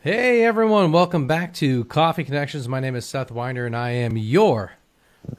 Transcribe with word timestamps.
Hey 0.00 0.44
everyone, 0.44 0.92
welcome 0.92 1.26
back 1.26 1.52
to 1.54 1.84
Coffee 1.86 2.22
Connections. 2.22 2.68
My 2.68 2.78
name 2.78 2.94
is 2.94 3.04
Seth 3.04 3.32
Weiner 3.32 3.66
and 3.66 3.74
I 3.74 3.90
am 3.90 4.16
your 4.16 4.74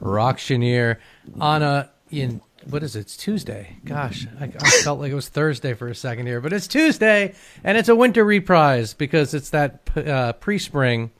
auctioneer 0.02 1.00
on 1.40 1.62
a 1.62 1.90
in 2.10 2.42
what 2.68 2.82
is 2.82 2.94
it? 2.94 3.00
It's 3.00 3.16
Tuesday. 3.16 3.78
Gosh, 3.86 4.26
I, 4.38 4.44
I 4.44 4.70
felt 4.82 5.00
like 5.00 5.12
it 5.12 5.14
was 5.14 5.30
Thursday 5.30 5.72
for 5.72 5.88
a 5.88 5.94
second 5.94 6.26
here, 6.26 6.42
but 6.42 6.52
it's 6.52 6.68
Tuesday 6.68 7.34
and 7.64 7.78
it's 7.78 7.88
a 7.88 7.96
winter 7.96 8.22
reprise 8.22 8.92
because 8.92 9.32
it's 9.32 9.48
that 9.48 9.80
uh, 9.96 10.34
pre-spring, 10.34 11.10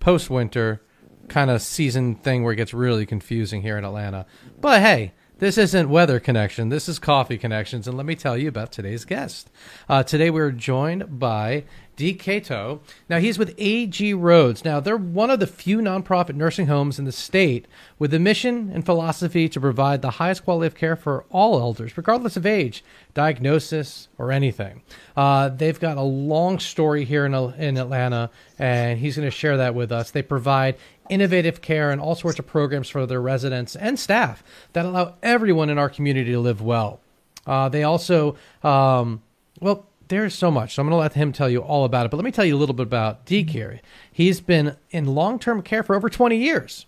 post-winter 0.00 0.82
kind 1.28 1.50
of 1.50 1.62
season 1.62 2.16
thing 2.16 2.44
where 2.44 2.52
it 2.52 2.56
gets 2.56 2.74
really 2.74 3.06
confusing 3.06 3.62
here 3.62 3.78
in 3.78 3.84
Atlanta. 3.86 4.26
But 4.60 4.82
hey, 4.82 5.14
this 5.38 5.58
isn't 5.58 5.88
weather 5.88 6.20
connection. 6.20 6.68
This 6.68 6.88
is 6.88 6.98
coffee 6.98 7.38
connections, 7.38 7.88
and 7.88 7.96
let 7.96 8.06
me 8.06 8.14
tell 8.14 8.36
you 8.36 8.48
about 8.48 8.70
today's 8.70 9.04
guest. 9.04 9.50
Uh, 9.88 10.02
today 10.02 10.30
we're 10.30 10.52
joined 10.52 11.18
by 11.18 11.64
Deke 11.96 12.18
Cateau. 12.18 12.80
Now, 13.08 13.18
he's 13.18 13.38
with 13.38 13.54
AG 13.58 14.14
Rhodes. 14.14 14.64
Now, 14.64 14.80
they're 14.80 14.96
one 14.96 15.30
of 15.30 15.40
the 15.40 15.46
few 15.46 15.78
nonprofit 15.78 16.34
nursing 16.34 16.66
homes 16.66 16.98
in 16.98 17.04
the 17.04 17.12
state 17.12 17.66
with 17.98 18.10
the 18.10 18.18
mission 18.18 18.70
and 18.72 18.84
philosophy 18.84 19.48
to 19.48 19.60
provide 19.60 20.02
the 20.02 20.12
highest 20.12 20.44
quality 20.44 20.66
of 20.66 20.74
care 20.74 20.96
for 20.96 21.24
all 21.30 21.60
elders, 21.60 21.96
regardless 21.96 22.36
of 22.36 22.46
age, 22.46 22.84
diagnosis, 23.12 24.08
or 24.18 24.32
anything. 24.32 24.82
Uh, 25.16 25.48
they've 25.48 25.80
got 25.80 25.96
a 25.96 26.02
long 26.02 26.58
story 26.58 27.04
here 27.04 27.26
in, 27.26 27.34
in 27.34 27.76
Atlanta, 27.76 28.30
and 28.58 28.98
he's 28.98 29.16
going 29.16 29.26
to 29.26 29.36
share 29.36 29.56
that 29.56 29.74
with 29.74 29.92
us. 29.92 30.10
They 30.10 30.22
provide 30.22 30.76
innovative 31.08 31.60
care 31.60 31.90
and 31.90 32.00
all 32.00 32.14
sorts 32.14 32.38
of 32.38 32.46
programs 32.46 32.88
for 32.88 33.06
their 33.06 33.20
residents 33.20 33.76
and 33.76 33.98
staff 33.98 34.42
that 34.72 34.84
allow 34.84 35.14
everyone 35.22 35.70
in 35.70 35.78
our 35.78 35.88
community 35.88 36.32
to 36.32 36.40
live 36.40 36.62
well. 36.62 37.00
Uh, 37.46 37.68
they 37.68 37.82
also, 37.82 38.36
um, 38.62 39.22
well, 39.60 39.86
there's 40.08 40.34
so 40.34 40.50
much. 40.50 40.74
So 40.74 40.82
I'm 40.82 40.88
going 40.88 40.96
to 40.96 41.00
let 41.00 41.14
him 41.14 41.32
tell 41.32 41.48
you 41.48 41.60
all 41.60 41.84
about 41.84 42.06
it. 42.06 42.10
But 42.10 42.16
let 42.18 42.24
me 42.24 42.30
tell 42.30 42.44
you 42.44 42.56
a 42.56 42.58
little 42.58 42.74
bit 42.74 42.86
about 42.86 43.24
Deke 43.26 43.50
here. 43.50 43.80
He's 44.10 44.40
been 44.40 44.76
in 44.90 45.06
long 45.06 45.38
term 45.38 45.62
care 45.62 45.82
for 45.82 45.94
over 45.94 46.08
20 46.08 46.36
years. 46.36 46.86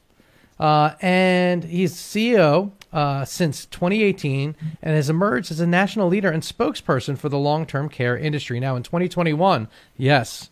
Uh, 0.58 0.94
and 1.02 1.64
he's 1.64 1.94
CEO 1.94 2.72
uh, 2.92 3.24
since 3.26 3.66
2018 3.66 4.56
and 4.80 4.96
has 4.96 5.10
emerged 5.10 5.50
as 5.50 5.60
a 5.60 5.66
national 5.66 6.08
leader 6.08 6.30
and 6.30 6.42
spokesperson 6.42 7.18
for 7.18 7.28
the 7.28 7.38
long 7.38 7.66
term 7.66 7.88
care 7.88 8.16
industry. 8.16 8.58
Now, 8.58 8.76
in 8.76 8.82
2021, 8.82 9.68
yes, 9.96 10.50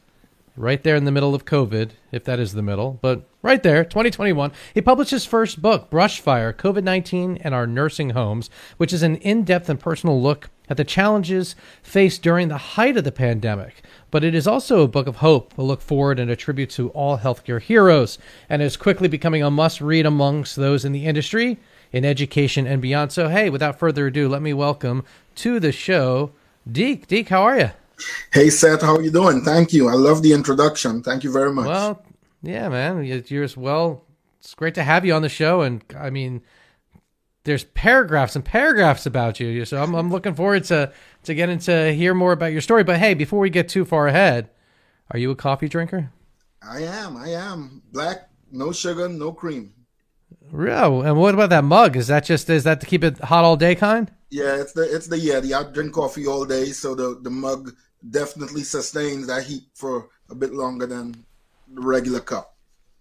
right 0.56 0.82
there 0.84 0.96
in 0.96 1.04
the 1.04 1.10
middle 1.10 1.34
of 1.34 1.44
COVID, 1.44 1.90
if 2.12 2.24
that 2.24 2.38
is 2.38 2.52
the 2.52 2.62
middle, 2.62 2.98
but 3.02 3.28
right 3.42 3.62
there, 3.62 3.84
2021, 3.84 4.52
he 4.72 4.80
published 4.80 5.10
his 5.10 5.26
first 5.26 5.60
book, 5.60 5.90
Brushfire 5.90 6.52
COVID 6.52 6.84
19 6.84 7.38
and 7.38 7.54
Our 7.54 7.66
Nursing 7.66 8.10
Homes, 8.10 8.50
which 8.76 8.92
is 8.92 9.02
an 9.02 9.16
in 9.16 9.44
depth 9.44 9.68
and 9.68 9.80
personal 9.80 10.20
look 10.20 10.50
at 10.68 10.76
the 10.76 10.84
challenges 10.84 11.56
faced 11.82 12.22
during 12.22 12.48
the 12.48 12.56
height 12.56 12.96
of 12.96 13.04
the 13.04 13.12
pandemic. 13.12 13.82
But 14.10 14.24
it 14.24 14.34
is 14.34 14.46
also 14.46 14.82
a 14.82 14.88
book 14.88 15.06
of 15.06 15.16
hope, 15.16 15.56
a 15.58 15.62
look 15.62 15.80
forward, 15.80 16.18
and 16.18 16.30
a 16.30 16.36
tribute 16.36 16.70
to 16.70 16.90
all 16.90 17.18
healthcare 17.18 17.60
heroes, 17.60 18.18
and 18.48 18.62
is 18.62 18.76
quickly 18.76 19.08
becoming 19.08 19.42
a 19.42 19.50
must 19.50 19.80
read 19.80 20.06
amongst 20.06 20.56
those 20.56 20.84
in 20.84 20.92
the 20.92 21.06
industry, 21.06 21.58
in 21.92 22.04
education, 22.04 22.66
and 22.66 22.80
beyond. 22.80 23.12
So, 23.12 23.28
hey, 23.28 23.50
without 23.50 23.78
further 23.78 24.06
ado, 24.06 24.28
let 24.28 24.40
me 24.40 24.52
welcome 24.52 25.04
to 25.36 25.58
the 25.58 25.72
show 25.72 26.30
Deke. 26.70 27.06
Deke, 27.06 27.28
how 27.28 27.42
are 27.42 27.58
you? 27.58 27.70
Hey, 28.32 28.50
Seth, 28.50 28.82
how 28.82 28.96
are 28.96 29.02
you 29.02 29.10
doing? 29.10 29.42
Thank 29.42 29.72
you. 29.72 29.88
I 29.88 29.94
love 29.94 30.22
the 30.22 30.32
introduction. 30.32 31.02
Thank 31.02 31.24
you 31.24 31.32
very 31.32 31.52
much. 31.52 31.66
Well, 31.66 32.04
yeah, 32.42 32.68
man, 32.68 33.04
you're 33.04 33.44
as 33.44 33.56
well. 33.56 34.04
It's 34.40 34.54
great 34.54 34.74
to 34.74 34.82
have 34.82 35.06
you 35.06 35.14
on 35.14 35.22
the 35.22 35.28
show, 35.28 35.62
and 35.62 35.82
I 35.98 36.10
mean, 36.10 36.42
there's 37.44 37.64
paragraphs 37.64 38.36
and 38.36 38.44
paragraphs 38.44 39.06
about 39.06 39.40
you. 39.40 39.64
So 39.64 39.82
I'm, 39.82 39.94
I'm 39.94 40.10
looking 40.10 40.34
forward 40.34 40.64
to 40.64 40.92
to 41.24 41.34
getting 41.34 41.58
to 41.60 41.94
hear 41.94 42.12
more 42.14 42.32
about 42.32 42.52
your 42.52 42.60
story. 42.60 42.84
But 42.84 42.98
hey, 42.98 43.14
before 43.14 43.38
we 43.38 43.50
get 43.50 43.68
too 43.68 43.84
far 43.84 44.08
ahead, 44.08 44.50
are 45.10 45.18
you 45.18 45.30
a 45.30 45.36
coffee 45.36 45.68
drinker? 45.68 46.10
I 46.62 46.82
am. 46.82 47.16
I 47.16 47.28
am 47.28 47.82
black, 47.92 48.28
no 48.50 48.72
sugar, 48.72 49.08
no 49.08 49.32
cream. 49.32 49.72
Real. 50.50 51.02
And 51.02 51.18
what 51.18 51.34
about 51.34 51.50
that 51.50 51.64
mug? 51.64 51.96
Is 51.96 52.08
that 52.08 52.24
just 52.24 52.48
is 52.50 52.64
that 52.64 52.80
to 52.80 52.86
keep 52.86 53.04
it 53.04 53.18
hot 53.20 53.44
all 53.44 53.56
day 53.56 53.74
kind? 53.74 54.10
Yeah, 54.30 54.56
it's 54.56 54.72
the 54.72 54.82
it's 54.82 55.06
the 55.06 55.18
yeah. 55.18 55.40
The 55.40 55.54
I 55.54 55.62
drink 55.64 55.92
coffee 55.92 56.26
all 56.26 56.44
day, 56.44 56.66
so 56.66 56.94
the 56.94 57.18
the 57.22 57.30
mug 57.30 57.74
definitely 58.10 58.62
sustains 58.62 59.26
that 59.26 59.44
heat 59.44 59.64
for 59.74 60.08
a 60.30 60.34
bit 60.34 60.52
longer 60.52 60.86
than 60.86 61.24
the 61.72 61.80
regular 61.80 62.20
cup. 62.20 62.56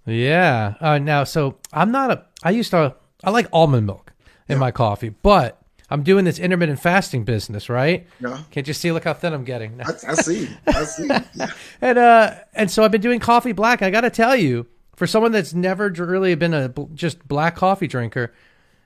Yeah. 0.05 0.75
Uh, 0.79 0.97
now, 0.97 1.23
so 1.23 1.57
I'm 1.71 1.91
not 1.91 2.11
a. 2.11 2.25
I 2.43 2.51
used 2.51 2.71
to. 2.71 2.95
I 3.23 3.29
like 3.29 3.47
almond 3.53 3.87
milk 3.87 4.13
in 4.49 4.55
yeah. 4.55 4.59
my 4.59 4.71
coffee, 4.71 5.09
but 5.09 5.61
I'm 5.89 6.03
doing 6.03 6.25
this 6.25 6.39
intermittent 6.39 6.79
fasting 6.79 7.23
business, 7.23 7.69
right? 7.69 8.07
Yeah. 8.19 8.43
Can't 8.51 8.67
you 8.67 8.73
see? 8.73 8.91
Look 8.91 9.05
how 9.05 9.13
thin 9.13 9.33
I'm 9.33 9.45
getting. 9.45 9.81
I, 9.81 9.93
I 10.07 10.13
see. 10.15 10.49
I 10.67 10.83
see. 10.83 11.09
Yeah. 11.35 11.51
and 11.81 11.97
uh, 11.97 12.35
and 12.53 12.69
so 12.69 12.83
I've 12.83 12.91
been 12.91 13.01
doing 13.01 13.19
coffee 13.19 13.53
black. 13.53 13.81
I 13.81 13.89
got 13.89 14.01
to 14.01 14.09
tell 14.09 14.35
you, 14.35 14.67
for 14.95 15.07
someone 15.07 15.31
that's 15.31 15.53
never 15.53 15.89
really 15.89 16.35
been 16.35 16.53
a 16.53 16.73
just 16.93 17.27
black 17.27 17.55
coffee 17.55 17.87
drinker, 17.87 18.33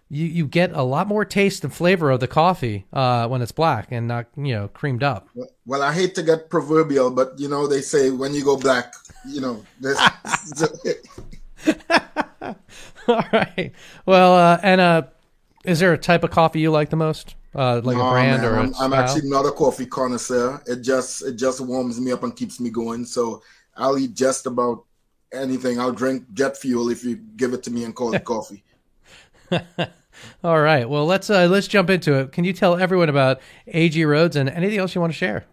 you 0.09 0.25
you 0.25 0.47
get 0.47 0.71
a 0.71 0.83
lot 0.83 1.07
more 1.07 1.25
taste 1.25 1.63
and 1.63 1.73
flavor 1.73 2.11
of 2.11 2.19
the 2.19 2.27
coffee 2.27 2.85
uh, 2.93 3.27
when 3.27 3.41
it's 3.41 3.51
black 3.51 3.87
and 3.91 4.07
not 4.07 4.27
you 4.35 4.53
know 4.53 4.67
creamed 4.69 5.03
up. 5.03 5.29
Well, 5.65 5.81
I 5.81 5.93
hate 5.93 6.15
to 6.15 6.23
get 6.23 6.49
proverbial, 6.49 7.11
but 7.11 7.37
you 7.37 7.49
know 7.49 7.67
they 7.67 7.81
say 7.81 8.09
when 8.09 8.33
you 8.33 8.43
go 8.43 8.57
black, 8.57 8.93
you 9.27 9.41
know. 9.41 9.63
All 13.07 13.23
right. 13.31 13.71
Well, 14.05 14.33
uh, 14.35 14.59
and 14.63 14.81
uh, 14.81 15.03
is 15.65 15.79
there 15.79 15.93
a 15.93 15.97
type 15.97 16.23
of 16.23 16.31
coffee 16.31 16.59
you 16.59 16.71
like 16.71 16.89
the 16.89 16.95
most? 16.95 17.35
Uh, 17.55 17.81
like 17.83 17.97
no, 17.97 18.07
a 18.07 18.11
brand 18.11 18.41
man, 18.43 18.51
or 18.51 18.59
I'm, 18.59 18.73
I'm 18.79 18.93
actually 18.93 19.29
not 19.29 19.45
a 19.45 19.51
coffee 19.51 19.85
connoisseur. 19.85 20.61
It 20.67 20.81
just 20.81 21.23
it 21.23 21.35
just 21.35 21.59
warms 21.59 21.99
me 21.99 22.11
up 22.11 22.23
and 22.23 22.35
keeps 22.35 22.59
me 22.59 22.69
going. 22.69 23.05
So 23.05 23.41
I'll 23.75 23.97
eat 23.97 24.13
just 24.13 24.45
about 24.45 24.85
anything. 25.33 25.79
I'll 25.79 25.91
drink 25.91 26.31
jet 26.33 26.55
fuel 26.57 26.89
if 26.89 27.03
you 27.03 27.15
give 27.35 27.53
it 27.53 27.63
to 27.63 27.71
me 27.71 27.83
and 27.83 27.95
call 27.95 28.13
it 28.13 28.23
coffee. 28.25 28.63
All 30.43 30.59
right. 30.59 30.89
Well, 30.89 31.05
let's 31.05 31.29
uh, 31.29 31.47
let's 31.47 31.67
jump 31.67 31.89
into 31.89 32.13
it. 32.15 32.31
Can 32.31 32.43
you 32.43 32.53
tell 32.53 32.77
everyone 32.77 33.09
about 33.09 33.39
AG 33.67 34.03
Rhodes 34.03 34.35
and 34.35 34.49
anything 34.49 34.79
else 34.79 34.95
you 34.95 35.01
want 35.01 35.13
to 35.13 35.17
share? 35.17 35.45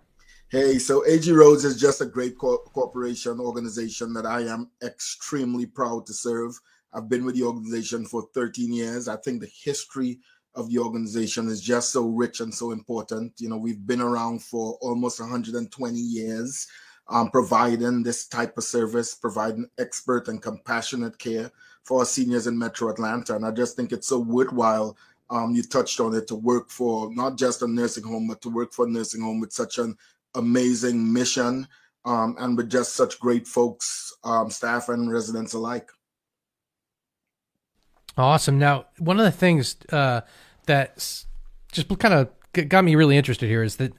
Hey, 0.49 0.79
so 0.79 1.05
AG 1.07 1.31
Rhodes 1.33 1.65
is 1.65 1.81
just 1.81 2.01
a 2.01 2.07
great 2.07 2.39
co- 2.39 2.59
corporation 2.59 3.41
organization 3.41 4.13
that 4.15 4.27
I 4.27 4.43
am 4.43 4.71
extremely 4.83 5.67
proud 5.67 6.07
to 6.07 6.13
serve. 6.13 6.59
I've 6.93 7.09
been 7.09 7.25
with 7.25 7.35
the 7.35 7.43
organization 7.43 8.07
for 8.07 8.29
13 8.35 8.73
years. 8.73 9.09
I 9.09 9.17
think 9.17 9.41
the 9.41 9.51
history 9.65 10.21
of 10.55 10.71
the 10.71 10.79
organization 10.79 11.49
is 11.49 11.61
just 11.61 11.91
so 11.91 12.07
rich 12.07 12.41
and 12.41 12.55
so 12.55 12.71
important. 12.71 13.33
You 13.39 13.49
know, 13.49 13.57
we've 13.57 13.85
been 13.85 14.01
around 14.01 14.43
for 14.45 14.79
almost 14.81 15.19
120 15.19 15.99
years, 15.99 16.69
um, 17.09 17.31
providing 17.31 18.05
this 18.05 18.29
type 18.29 18.57
of 18.57 18.65
service, 18.65 19.15
providing 19.15 19.67
expert 19.79 20.29
and 20.29 20.41
compassionate 20.41 21.19
care 21.19 21.51
for 21.85 22.01
our 22.01 22.07
seniors 22.07 22.47
in 22.47 22.59
Metro 22.59 22.91
Atlanta. 22.91 23.37
And 23.37 23.47
I 23.47 23.51
just 23.51 23.77
think 23.77 23.93
it's 23.93 24.09
so 24.09 24.19
worthwhile. 24.19 24.97
Um, 25.31 25.55
you 25.55 25.63
touched 25.63 26.01
on 26.01 26.15
it 26.15 26.27
to 26.29 26.35
work 26.35 26.71
for 26.71 27.13
not 27.15 27.37
just 27.39 27.63
a 27.63 27.69
nursing 27.69 28.05
home, 28.05 28.29
but 28.29 28.43
to 28.43 28.51
work 28.51 28.73
for 28.73 28.87
a 28.87 28.91
nursing 28.91 29.23
home 29.23 29.41
with 29.41 29.53
such 29.53 29.79
an 29.79 29.97
amazing 30.35 31.13
mission 31.13 31.67
um, 32.05 32.37
and 32.39 32.57
with 32.57 32.71
just 32.71 32.95
such 32.95 33.19
great 33.21 33.47
folks, 33.47 34.13
um, 34.25 34.51
staff 34.51 34.89
and 34.89 35.11
residents 35.11 35.55
alike. 35.55 35.91
Awesome. 38.17 38.59
Now, 38.59 38.87
one 38.99 39.19
of 39.19 39.25
the 39.25 39.33
things 39.33 39.77
uh, 39.91 40.21
that 40.67 41.25
just 41.73 41.99
kind 41.99 42.15
of 42.15 42.69
got 42.69 42.85
me 42.85 42.95
really 42.95 43.17
interested 43.17 43.49
here 43.49 43.63
is 43.63 43.77
that 43.77 43.93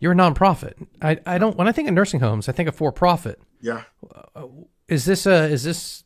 you're 0.00 0.12
a 0.12 0.16
nonprofit. 0.16 0.74
I, 1.00 1.18
I 1.24 1.38
don't 1.38 1.56
when 1.56 1.68
I 1.68 1.72
think 1.72 1.88
of 1.88 1.94
nursing 1.94 2.20
homes, 2.20 2.48
I 2.48 2.52
think 2.52 2.68
of 2.68 2.74
for 2.74 2.90
profit. 2.90 3.40
Yeah. 3.60 3.82
Uh, 4.34 4.46
is 4.88 5.04
this 5.04 5.26
a 5.26 5.44
is 5.44 5.62
this 5.62 6.02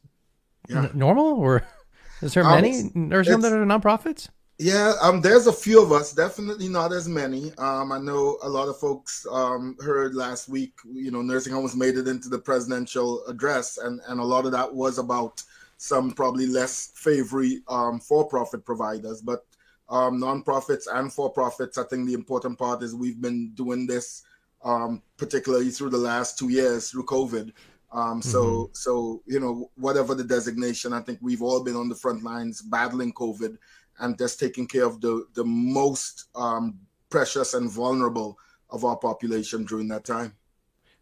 yeah. 0.68 0.88
normal 0.94 1.26
or 1.26 1.62
is 2.22 2.34
there 2.34 2.44
many 2.44 2.80
um, 2.80 2.90
nursing 2.94 3.32
homes 3.32 3.44
that 3.44 3.52
are 3.52 3.66
nonprofits? 3.66 4.28
Yeah, 4.58 4.94
um, 5.02 5.20
there's 5.20 5.46
a 5.46 5.52
few 5.52 5.82
of 5.82 5.92
us. 5.92 6.12
Definitely 6.12 6.68
not 6.68 6.90
as 6.90 7.06
many. 7.06 7.52
Um, 7.58 7.92
I 7.92 7.98
know 7.98 8.38
a 8.42 8.48
lot 8.48 8.68
of 8.68 8.78
folks 8.78 9.26
um, 9.30 9.76
heard 9.84 10.14
last 10.14 10.48
week. 10.48 10.72
You 10.90 11.10
know, 11.10 11.20
nursing 11.20 11.52
homes 11.52 11.76
made 11.76 11.98
it 11.98 12.08
into 12.08 12.30
the 12.30 12.38
presidential 12.38 13.22
address, 13.26 13.76
and 13.76 14.00
and 14.08 14.18
a 14.18 14.24
lot 14.24 14.46
of 14.46 14.52
that 14.52 14.74
was 14.74 14.96
about 14.96 15.42
some 15.76 16.10
probably 16.10 16.46
less 16.46 16.92
favory 16.94 17.60
um, 17.68 18.00
for-profit 18.00 18.64
providers, 18.64 19.20
but 19.20 19.44
um, 19.90 20.18
nonprofits 20.18 20.86
and 20.90 21.12
for-profits. 21.12 21.76
I 21.76 21.84
think 21.84 22.06
the 22.06 22.14
important 22.14 22.58
part 22.58 22.82
is 22.82 22.94
we've 22.94 23.20
been 23.20 23.50
doing 23.50 23.86
this 23.86 24.22
um, 24.66 25.00
particularly 25.16 25.70
through 25.70 25.90
the 25.90 25.98
last 25.98 26.38
two 26.38 26.48
years 26.48 26.90
through 26.90 27.04
COVID. 27.04 27.52
Um, 27.92 28.20
so, 28.20 28.44
mm-hmm. 28.44 28.74
so 28.74 29.22
you 29.26 29.40
know, 29.40 29.70
whatever 29.76 30.14
the 30.14 30.24
designation, 30.24 30.92
I 30.92 31.00
think 31.00 31.18
we've 31.22 31.42
all 31.42 31.62
been 31.62 31.76
on 31.76 31.88
the 31.88 31.94
front 31.94 32.22
lines 32.22 32.62
battling 32.62 33.12
COVID 33.12 33.56
and 33.98 34.18
just 34.18 34.38
taking 34.38 34.66
care 34.66 34.84
of 34.84 35.00
the 35.00 35.26
the 35.34 35.44
most 35.44 36.24
um, 36.34 36.78
precious 37.10 37.54
and 37.54 37.70
vulnerable 37.70 38.38
of 38.70 38.84
our 38.84 38.96
population 38.96 39.64
during 39.64 39.88
that 39.88 40.04
time. 40.04 40.34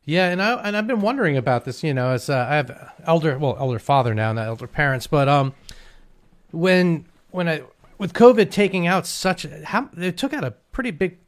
Yeah, 0.05 0.29
and 0.29 0.43
I 0.43 0.55
and 0.63 0.77
I've 0.77 0.87
been 0.87 1.01
wondering 1.01 1.37
about 1.37 1.65
this. 1.65 1.83
You 1.83 1.95
know, 1.95 2.11
as 2.11 2.29
uh, 2.29 2.47
I 2.49 2.57
have 2.57 2.93
elder, 3.07 3.39
well, 3.39 3.57
elder 3.59 3.79
father 3.79 4.15
now, 4.15 4.33
not 4.33 4.47
elder 4.47 4.67
parents, 4.67 5.07
but 5.07 5.29
um, 5.29 5.55
when 6.51 7.07
when 7.31 7.49
I 7.49 7.63
with 7.99 8.13
COVID 8.13 8.51
taking 8.51 8.87
out 8.87 9.07
such 9.07 9.47
how 9.65 9.89
it 9.97 10.17
took 10.17 10.35
out 10.35 10.45
a 10.45 10.51
pretty 10.73 10.91
big 10.91 11.19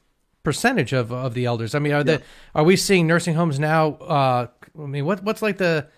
percentage 0.42 0.92
of 0.92 1.10
of 1.10 1.32
the 1.32 1.46
elders. 1.46 1.74
I 1.74 1.78
mean, 1.78 1.92
are 1.92 1.98
yeah. 1.98 2.02
the 2.18 2.22
are 2.54 2.64
we 2.64 2.76
seeing 2.76 3.06
nursing 3.06 3.34
homes 3.34 3.58
now 3.58 3.94
uh, 3.94 4.46
I 4.78 4.86
mean, 4.86 5.04
what 5.04 5.22
what's 5.22 5.42
like 5.42 5.58
the 5.58 5.88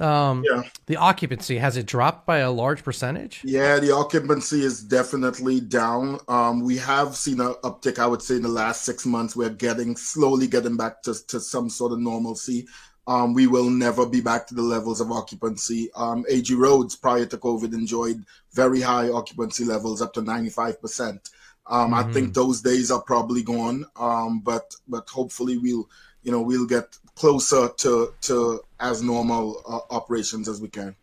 um, 0.00 0.44
yeah. 0.44 0.62
the 0.86 0.96
occupancy 0.96 1.58
has 1.58 1.76
it 1.76 1.86
dropped 1.86 2.26
by 2.26 2.38
a 2.38 2.50
large 2.50 2.82
percentage? 2.82 3.42
Yeah, 3.44 3.78
the 3.78 3.92
occupancy 3.92 4.62
is 4.62 4.82
definitely 4.82 5.60
down. 5.60 6.18
Um, 6.26 6.60
we 6.64 6.76
have 6.78 7.16
seen 7.16 7.40
an 7.40 7.54
uptick, 7.62 7.98
I 7.98 8.06
would 8.06 8.22
say, 8.22 8.36
in 8.36 8.42
the 8.42 8.48
last 8.48 8.82
six 8.82 9.06
months. 9.06 9.36
We're 9.36 9.50
getting 9.50 9.96
slowly 9.96 10.48
getting 10.48 10.76
back 10.76 11.02
to, 11.02 11.14
to 11.28 11.38
some 11.38 11.70
sort 11.70 11.92
of 11.92 12.00
normalcy. 12.00 12.66
Um, 13.06 13.34
we 13.34 13.46
will 13.46 13.68
never 13.68 14.06
be 14.06 14.20
back 14.20 14.46
to 14.46 14.54
the 14.54 14.62
levels 14.62 15.00
of 15.00 15.12
occupancy. 15.12 15.90
Um, 15.94 16.24
AG 16.28 16.52
Rhodes 16.54 16.96
prior 16.96 17.26
to 17.26 17.36
COVID 17.36 17.74
enjoyed 17.74 18.24
very 18.52 18.80
high 18.80 19.10
occupancy 19.10 19.64
levels, 19.64 20.00
up 20.00 20.14
to 20.14 20.22
95%. 20.22 21.30
Um, 21.66 21.92
mm-hmm. 21.92 21.94
I 21.94 22.02
think 22.12 22.26
mm-hmm. 22.26 22.32
those 22.32 22.62
days 22.62 22.90
are 22.90 23.02
probably 23.02 23.42
gone. 23.42 23.84
Um, 23.96 24.40
but 24.40 24.74
but 24.88 25.08
hopefully 25.08 25.58
we'll 25.58 25.88
you 26.22 26.32
know 26.32 26.40
we'll 26.40 26.66
get 26.66 26.96
closer 27.14 27.68
to 27.68 28.12
to 28.22 28.60
as 28.80 29.02
normal 29.02 29.62
uh, 29.66 29.94
operations 29.94 30.48
as 30.48 30.60
we 30.60 30.68
can. 30.68 30.96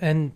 And 0.00 0.32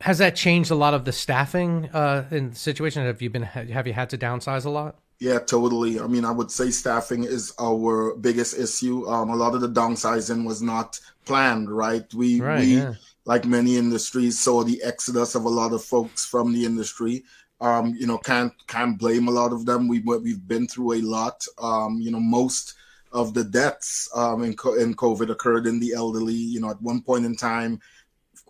has 0.00 0.18
that 0.18 0.36
changed 0.36 0.70
a 0.70 0.74
lot 0.74 0.92
of 0.92 1.04
the 1.04 1.12
staffing 1.12 1.88
uh, 1.92 2.26
in 2.30 2.50
the 2.50 2.56
situation? 2.56 3.04
Have 3.04 3.22
you 3.22 3.30
been 3.30 3.42
have 3.42 3.86
you 3.86 3.92
had 3.92 4.10
to 4.10 4.18
downsize 4.18 4.64
a 4.64 4.70
lot? 4.70 4.98
Yeah, 5.20 5.38
totally. 5.38 6.00
I 6.00 6.06
mean, 6.06 6.24
I 6.24 6.32
would 6.32 6.50
say 6.50 6.70
staffing 6.70 7.24
is 7.24 7.54
our 7.58 8.14
biggest 8.16 8.58
issue. 8.58 9.06
Um, 9.08 9.30
a 9.30 9.36
lot 9.36 9.54
of 9.54 9.60
the 9.60 9.68
downsizing 9.68 10.44
was 10.44 10.60
not 10.60 11.00
planned, 11.24 11.70
right? 11.70 12.12
We 12.12 12.40
right, 12.40 12.60
we 12.60 12.76
yeah. 12.76 12.94
like 13.24 13.44
many 13.44 13.76
industries 13.76 14.38
saw 14.38 14.64
the 14.64 14.82
exodus 14.82 15.34
of 15.34 15.44
a 15.44 15.48
lot 15.48 15.72
of 15.72 15.82
folks 15.82 16.26
from 16.26 16.52
the 16.52 16.64
industry. 16.66 17.24
Um, 17.64 17.94
you 17.98 18.06
know, 18.06 18.18
can't 18.18 18.52
can't 18.66 18.98
blame 18.98 19.26
a 19.26 19.30
lot 19.30 19.54
of 19.54 19.64
them. 19.64 19.88
We 19.88 20.00
we've 20.00 20.46
been 20.46 20.68
through 20.68 20.92
a 20.94 21.00
lot. 21.00 21.46
Um, 21.56 21.98
you 21.98 22.10
know, 22.10 22.20
most 22.20 22.74
of 23.10 23.32
the 23.32 23.42
deaths 23.42 24.06
um, 24.14 24.44
in 24.44 24.50
in 24.78 24.94
COVID 24.94 25.30
occurred 25.30 25.66
in 25.66 25.80
the 25.80 25.94
elderly. 25.94 26.34
You 26.34 26.60
know, 26.60 26.70
at 26.70 26.82
one 26.82 27.00
point 27.00 27.24
in 27.24 27.34
time, 27.34 27.80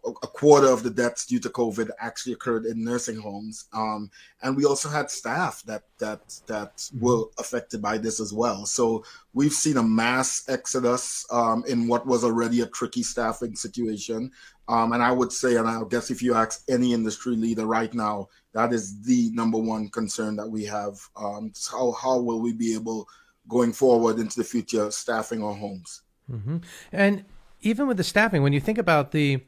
a 0.04 0.26
quarter 0.26 0.66
of 0.66 0.82
the 0.82 0.90
deaths 0.90 1.26
due 1.26 1.38
to 1.38 1.48
COVID 1.48 1.90
actually 2.00 2.32
occurred 2.32 2.66
in 2.66 2.82
nursing 2.82 3.16
homes, 3.16 3.66
um, 3.72 4.10
and 4.42 4.56
we 4.56 4.64
also 4.64 4.88
had 4.88 5.12
staff 5.12 5.62
that 5.64 5.84
that 5.98 6.40
that 6.48 6.90
were 6.98 7.26
affected 7.38 7.80
by 7.80 7.98
this 7.98 8.18
as 8.18 8.32
well. 8.32 8.66
So 8.66 9.04
we've 9.32 9.52
seen 9.52 9.76
a 9.76 9.82
mass 9.82 10.44
exodus 10.48 11.24
um, 11.30 11.62
in 11.68 11.86
what 11.86 12.04
was 12.04 12.24
already 12.24 12.62
a 12.62 12.66
tricky 12.66 13.04
staffing 13.04 13.54
situation. 13.54 14.32
Um, 14.66 14.92
and 14.92 15.02
I 15.02 15.12
would 15.12 15.30
say, 15.30 15.56
and 15.56 15.68
I 15.68 15.82
guess 15.90 16.10
if 16.10 16.22
you 16.22 16.34
ask 16.34 16.64
any 16.68 16.94
industry 16.94 17.36
leader 17.36 17.66
right 17.66 17.92
now, 17.92 18.28
that 18.54 18.72
is 18.72 19.02
the 19.02 19.30
number 19.32 19.58
one 19.58 19.88
concern 19.88 20.36
that 20.36 20.48
we 20.48 20.64
have. 20.64 20.98
Um, 21.16 21.52
how 21.70 21.92
how 21.92 22.18
will 22.20 22.40
we 22.40 22.52
be 22.52 22.74
able 22.74 23.08
going 23.48 23.72
forward 23.72 24.18
into 24.18 24.38
the 24.38 24.44
future 24.44 24.90
staffing 24.90 25.42
our 25.42 25.54
homes? 25.54 26.02
Mm-hmm. 26.30 26.58
And 26.92 27.24
even 27.60 27.86
with 27.86 27.98
the 27.98 28.04
staffing, 28.04 28.42
when 28.42 28.52
you 28.52 28.60
think 28.60 28.78
about 28.78 29.10
the 29.10 29.40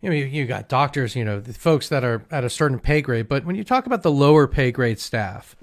you 0.00 0.10
know, 0.10 0.16
you, 0.16 0.44
got 0.44 0.68
doctors, 0.68 1.16
you 1.16 1.24
know, 1.24 1.40
the 1.40 1.54
folks 1.54 1.88
that 1.88 2.04
are 2.04 2.26
at 2.30 2.44
a 2.44 2.50
certain 2.50 2.78
pay 2.78 3.00
grade, 3.00 3.26
but 3.26 3.46
when 3.46 3.56
you 3.56 3.64
talk 3.64 3.86
about 3.86 4.02
the 4.02 4.10
lower 4.10 4.46
pay 4.46 4.70
grade 4.70 4.98
staff, 4.98 5.56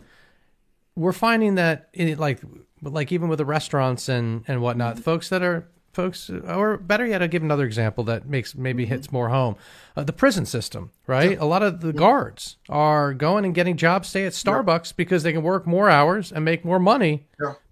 we're 0.95 1.11
finding 1.11 1.55
that 1.55 1.89
it, 1.93 2.17
like 2.17 2.41
like 2.81 3.11
even 3.11 3.27
with 3.27 3.37
the 3.37 3.45
restaurants 3.45 4.09
and 4.09 4.43
and 4.47 4.61
whatnot, 4.61 4.95
mm-hmm. 4.95 5.03
folks 5.03 5.29
that 5.29 5.43
are 5.43 5.69
folks, 5.93 6.29
or 6.29 6.77
better 6.77 7.05
yet, 7.05 7.21
I'll 7.21 7.27
give 7.27 7.43
another 7.43 7.65
example 7.65 8.03
that 8.05 8.27
makes 8.27 8.55
maybe 8.55 8.83
mm-hmm. 8.83 8.93
hits 8.93 9.11
more 9.11 9.29
home. 9.29 9.55
Uh, 9.95 10.03
the 10.03 10.13
prison 10.13 10.45
system, 10.45 10.91
right? 11.07 11.37
A 11.37 11.45
lot 11.45 11.63
of 11.63 11.81
the 11.81 11.93
guards 11.93 12.57
are 12.69 13.13
going 13.13 13.45
and 13.45 13.53
getting 13.53 13.77
jobs 13.77 14.09
stay 14.09 14.25
at 14.25 14.33
Starbucks 14.33 14.95
because 14.95 15.23
they 15.23 15.33
can 15.33 15.43
work 15.43 15.67
more 15.67 15.89
hours 15.89 16.31
and 16.31 16.45
make 16.45 16.63
more 16.63 16.79
money 16.79 17.25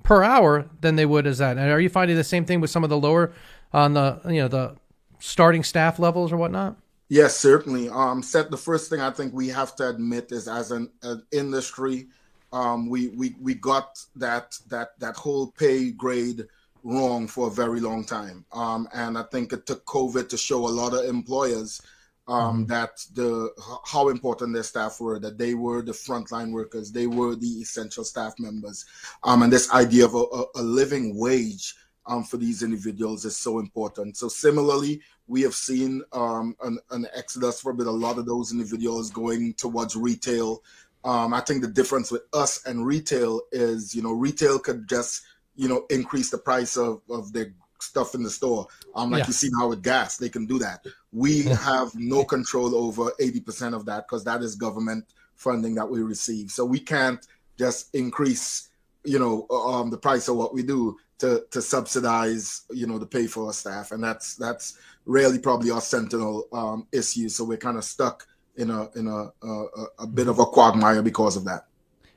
per 0.04 0.24
hour 0.24 0.70
than 0.82 0.96
they 0.96 1.06
would 1.06 1.26
as 1.26 1.38
that. 1.38 1.58
And 1.58 1.72
are 1.72 1.80
you 1.80 1.90
finding 1.90 2.18
the 2.18 2.24
same 2.24 2.46
thing 2.46 2.62
with 2.62 2.70
some 2.70 2.84
of 2.84 2.90
the 2.90 2.98
lower 2.98 3.32
on 3.72 3.94
the 3.94 4.20
you 4.26 4.42
know 4.42 4.48
the 4.48 4.76
starting 5.20 5.64
staff 5.64 6.00
levels 6.00 6.32
or 6.32 6.38
whatnot? 6.38 6.76
Yes, 7.10 7.36
certainly. 7.36 7.90
Um, 7.90 8.22
set 8.22 8.52
the 8.52 8.58
first 8.58 8.90
thing 8.90 9.02
I 9.02 9.10
think 9.10 9.34
we 9.34 9.48
have 9.48 9.76
to 9.78 9.90
admit 9.90 10.32
is 10.32 10.48
as 10.48 10.70
an, 10.72 10.92
an 11.02 11.24
industry, 11.32 12.08
um, 12.54 12.88
we, 12.90 13.10
we 13.10 13.36
we 13.42 13.54
got 13.56 14.00
that 14.16 14.56
that 14.70 15.00
that 15.00 15.16
whole 15.16 15.52
pay 15.52 15.92
grade 15.92 16.48
wrong 16.84 17.28
for 17.28 17.48
a 17.48 17.52
very 17.52 17.80
long 17.80 18.04
time. 18.04 18.46
Um, 18.52 18.88
and 18.94 19.18
I 19.18 19.24
think 19.24 19.54
it 19.54 19.66
took 19.66 19.86
COVID 19.86 20.30
to 20.30 20.38
show 20.38 20.68
a 20.68 20.70
lot 20.70 20.94
of 20.94 21.06
employers 21.06 21.82
um, 22.28 22.64
mm-hmm. 22.64 22.66
that 22.66 23.06
the 23.14 23.50
how 23.86 24.10
important 24.10 24.54
their 24.54 24.64
staff 24.64 25.02
were, 25.02 25.20
that 25.20 25.38
they 25.38 25.56
were 25.56 25.82
the 25.82 25.92
frontline 25.92 26.52
workers, 26.52 26.92
they 26.92 27.08
were 27.08 27.36
the 27.36 27.48
essential 27.48 28.04
staff 28.04 28.34
members, 28.40 28.86
um, 29.24 29.42
and 29.42 29.52
this 29.52 29.72
idea 29.72 30.06
of 30.06 30.16
a, 30.16 30.44
a 30.56 30.62
living 30.62 31.18
wage 31.18 31.76
um, 32.06 32.24
for 32.24 32.38
these 32.38 32.64
individuals 32.64 33.26
is 33.26 33.38
so 33.38 33.60
important. 33.60 34.18
So 34.18 34.28
similarly, 34.28 35.02
we 35.28 35.42
have 35.44 35.54
seen 35.54 36.02
um, 36.12 36.56
an, 36.64 36.80
an, 36.92 37.08
exodus 37.16 37.62
for 37.62 37.72
a 37.72 37.74
bit. 37.74 37.88
A 37.88 37.92
lot 37.92 38.18
of 38.18 38.26
those 38.26 38.52
individuals 38.52 39.12
going 39.12 39.54
towards 39.54 39.96
retail. 39.96 40.64
Um, 41.04 41.34
I 41.34 41.42
think 41.42 41.62
the 41.62 41.68
difference 41.68 42.12
with 42.12 42.24
us 42.34 42.66
and 42.66 42.86
retail 42.86 43.42
is, 43.52 43.96
you 43.96 44.02
know, 44.02 44.12
retail 44.12 44.60
could 44.60 44.90
just 44.90 45.22
you 45.60 45.68
know, 45.68 45.86
increase 45.90 46.30
the 46.30 46.38
price 46.38 46.78
of, 46.78 47.02
of 47.10 47.34
their 47.34 47.54
stuff 47.82 48.16
in 48.16 48.24
the 48.24 48.30
store. 48.30 48.66
Um, 48.96 49.12
like 49.12 49.24
yeah. 49.24 49.28
you 49.28 49.34
see 49.34 49.50
now 49.52 49.68
with 49.68 49.84
gas, 49.84 50.16
they 50.16 50.30
can 50.30 50.46
do 50.46 50.58
that. 50.60 50.86
We 51.12 51.44
have 51.70 51.94
no 51.96 52.24
control 52.24 52.74
over 52.74 53.12
80% 53.20 53.76
of 53.76 53.86
that 53.86 54.08
because 54.08 54.24
that 54.24 54.42
is 54.42 54.56
government 54.56 55.04
funding 55.36 55.76
that 55.76 55.90
we 55.90 56.02
receive. 56.02 56.50
So 56.50 56.64
we 56.64 56.80
can't 56.80 57.28
just 57.58 57.94
increase, 57.94 58.70
you 59.04 59.20
know, 59.20 59.48
um, 59.50 59.90
the 59.90 59.98
price 59.98 60.30
of 60.30 60.38
what 60.38 60.54
we 60.54 60.64
do 60.64 60.98
to, 61.18 61.46
to 61.52 61.62
subsidize, 61.62 62.62
you 62.72 62.88
know, 62.88 62.98
the 62.98 63.06
pay 63.06 63.28
for 63.28 63.48
our 63.48 63.54
staff. 63.54 63.92
And 63.92 64.02
that's, 64.02 64.38
that's 64.38 64.78
really 65.06 65.40
probably 65.40 65.72
our 65.72 65.82
sentinel 65.82 66.48
um, 66.54 66.88
issue. 66.94 67.28
So 67.28 67.44
we're 67.44 67.58
kind 67.58 67.78
of 67.78 67.84
stuck 67.84 68.26
in 68.56 68.70
a, 68.70 68.90
in 68.96 69.08
a, 69.08 69.30
a, 69.46 69.66
a 70.00 70.08
bit 70.08 70.30
of 70.30 70.40
a 70.40 70.46
quagmire 70.46 71.02
because 71.02 71.36
of 71.36 71.44
that. 71.44 71.66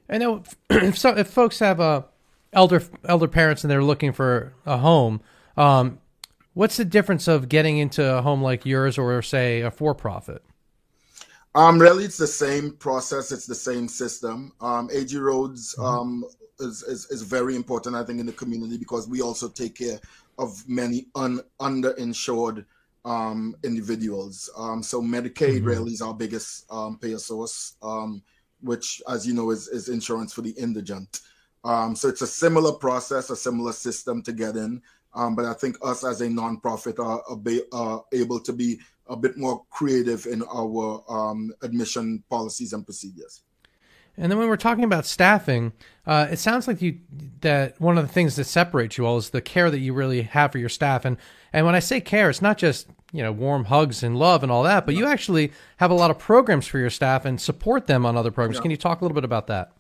I 0.08 0.18
know 0.18 0.44
if, 0.70 0.96
so, 0.96 1.11
if 1.16 1.26
folks 1.26 1.58
have 1.58 1.80
a, 1.80 2.04
elder 2.52 2.82
elder 3.04 3.28
parents 3.28 3.64
and 3.64 3.71
they're 3.71 3.82
looking 3.82 4.12
for 4.12 4.54
a 4.66 4.78
home, 4.78 5.21
um, 5.56 5.99
what's 6.54 6.76
the 6.76 6.85
difference 6.85 7.28
of 7.28 7.49
getting 7.49 7.78
into 7.78 8.16
a 8.16 8.23
home 8.23 8.42
like 8.42 8.66
yours 8.66 8.99
or 8.99 9.23
say 9.23 9.61
a 9.61 9.71
for 9.71 9.94
profit? 9.94 10.42
Um, 11.54 11.78
really, 11.78 12.04
it's 12.04 12.16
the 12.16 12.26
same 12.26 12.73
process. 12.73 13.30
It's 13.30 13.47
the 13.47 13.54
same 13.54 13.88
system. 13.88 14.52
Um, 14.61 14.88
AG 14.92 15.16
Rhodes 15.16 15.75
mm-hmm. 15.75 15.85
um, 15.85 16.25
is, 16.61 16.82
is, 16.82 17.11
is 17.11 17.23
very 17.23 17.56
important, 17.56 17.94
I 17.94 18.04
think, 18.04 18.21
in 18.21 18.26
the 18.26 18.32
community 18.32 18.78
because 18.78 19.06
we 19.06 19.21
also 19.21 19.49
take 19.49 19.76
care 19.76 20.00
of 20.38 20.66
many 20.66 21.06
un, 21.14 21.40
underinsured 21.61 22.64
um, 23.04 23.54
individuals. 23.64 24.49
Um, 24.56 24.82
so 24.82 25.02
Medicaid 25.02 25.59
mm-hmm. 25.59 25.66
really 25.66 25.92
is 25.92 26.00
our 26.00 26.14
biggest 26.14 26.64
um, 26.71 26.99
payer 26.99 27.18
source, 27.18 27.75
um, 27.82 28.23
which, 28.62 29.02
as 29.09 29.26
you 29.26 29.35
know, 29.35 29.50
is, 29.50 29.68
is 29.68 29.90
insurance 29.90 30.32
for 30.32 30.40
the 30.40 30.52
indigent. 30.52 31.21
Um, 31.64 31.95
so 31.95 32.09
it's 32.09 32.23
a 32.23 32.26
similar 32.26 32.73
process, 32.73 33.31
a 33.31 33.37
similar 33.37 33.73
system 33.73 34.23
to 34.23 34.33
get 34.33 34.57
in. 34.57 34.83
Um, 35.14 35.35
but 35.35 35.45
I 35.45 35.52
think 35.52 35.76
us 35.83 36.04
as 36.04 36.21
a 36.21 36.26
nonprofit 36.26 36.99
are, 36.99 37.23
are, 37.73 38.04
able 38.12 38.40
to 38.40 38.52
be 38.52 38.81
a 39.07 39.16
bit 39.16 39.37
more 39.37 39.64
creative 39.71 40.26
in 40.26 40.42
our 40.42 41.04
um, 41.09 41.52
admission 41.62 42.25
policies 42.31 42.73
and 42.73 42.85
procedures. 42.85 43.42
And 44.16 44.31
then 44.31 44.38
when 44.38 44.49
we're 44.49 44.57
talking 44.57 44.85
about 44.85 45.07
staffing, 45.07 45.73
uh, 46.07 46.28
it 46.31 46.38
sounds 46.38 46.69
like 46.69 46.83
you 46.83 46.99
that 47.40 47.81
one 47.81 47.97
of 47.97 48.07
the 48.07 48.12
things 48.12 48.37
that 48.37 48.45
separates 48.45 48.99
you 48.99 49.07
all 49.07 49.16
is 49.16 49.31
the 49.31 49.40
care 49.40 49.71
that 49.71 49.78
you 49.78 49.95
really 49.95 50.23
have 50.23 50.52
for 50.52 50.59
your 50.59 50.69
staff. 50.69 51.04
And 51.04 51.16
and 51.52 51.64
when 51.64 51.75
I 51.75 51.78
say 51.78 52.00
care, 52.00 52.28
it's 52.28 52.42
not 52.42 52.59
just 52.59 52.88
you 53.12 53.23
know 53.23 53.33
warm 53.33 53.66
hugs 53.66 54.02
and 54.02 54.19
love 54.19 54.42
and 54.42 54.52
all 54.52 54.64
that, 54.64 54.85
but 54.85 54.95
you 54.95 55.07
actually 55.07 55.52
have 55.78 55.90
a 55.90 55.95
lot 55.95 56.11
of 56.11 56.19
programs 56.19 56.66
for 56.66 56.78
your 56.78 56.90
staff 56.90 57.25
and 57.25 57.40
support 57.40 57.87
them 57.87 58.04
on 58.04 58.16
other 58.16 58.31
programs. 58.31 58.57
Yeah. 58.57 58.62
Can 58.62 58.71
you 58.71 58.76
talk 58.76 59.00
a 59.00 59.04
little 59.04 59.14
bit 59.14 59.25
about 59.25 59.47
that? 59.47 59.73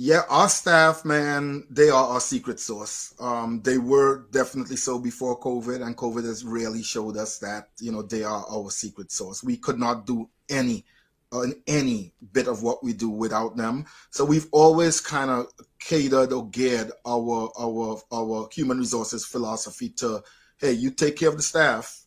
Yeah, 0.00 0.22
our 0.28 0.48
staff, 0.48 1.04
man, 1.04 1.64
they 1.68 1.88
are 1.88 2.06
our 2.10 2.20
secret 2.20 2.60
source. 2.60 3.12
Um, 3.18 3.62
they 3.64 3.78
were 3.78 4.26
definitely 4.30 4.76
so 4.76 5.00
before 5.00 5.40
COVID, 5.40 5.84
and 5.84 5.96
COVID 5.96 6.24
has 6.24 6.44
really 6.44 6.84
showed 6.84 7.16
us 7.16 7.38
that 7.38 7.70
you 7.80 7.90
know 7.90 8.02
they 8.02 8.22
are 8.22 8.46
our 8.48 8.70
secret 8.70 9.10
source. 9.10 9.42
We 9.42 9.56
could 9.56 9.76
not 9.76 10.06
do 10.06 10.30
any, 10.48 10.84
uh, 11.32 11.46
any 11.66 12.12
bit 12.32 12.46
of 12.46 12.62
what 12.62 12.84
we 12.84 12.92
do 12.92 13.08
without 13.10 13.56
them. 13.56 13.86
So 14.12 14.24
we've 14.24 14.46
always 14.52 15.00
kind 15.00 15.32
of 15.32 15.48
catered 15.80 16.32
or 16.32 16.48
geared 16.48 16.92
our 17.04 17.50
our 17.58 18.00
our 18.12 18.48
human 18.52 18.78
resources 18.78 19.26
philosophy 19.26 19.88
to, 19.96 20.22
hey, 20.58 20.74
you 20.74 20.92
take 20.92 21.16
care 21.16 21.28
of 21.28 21.36
the 21.36 21.42
staff, 21.42 22.04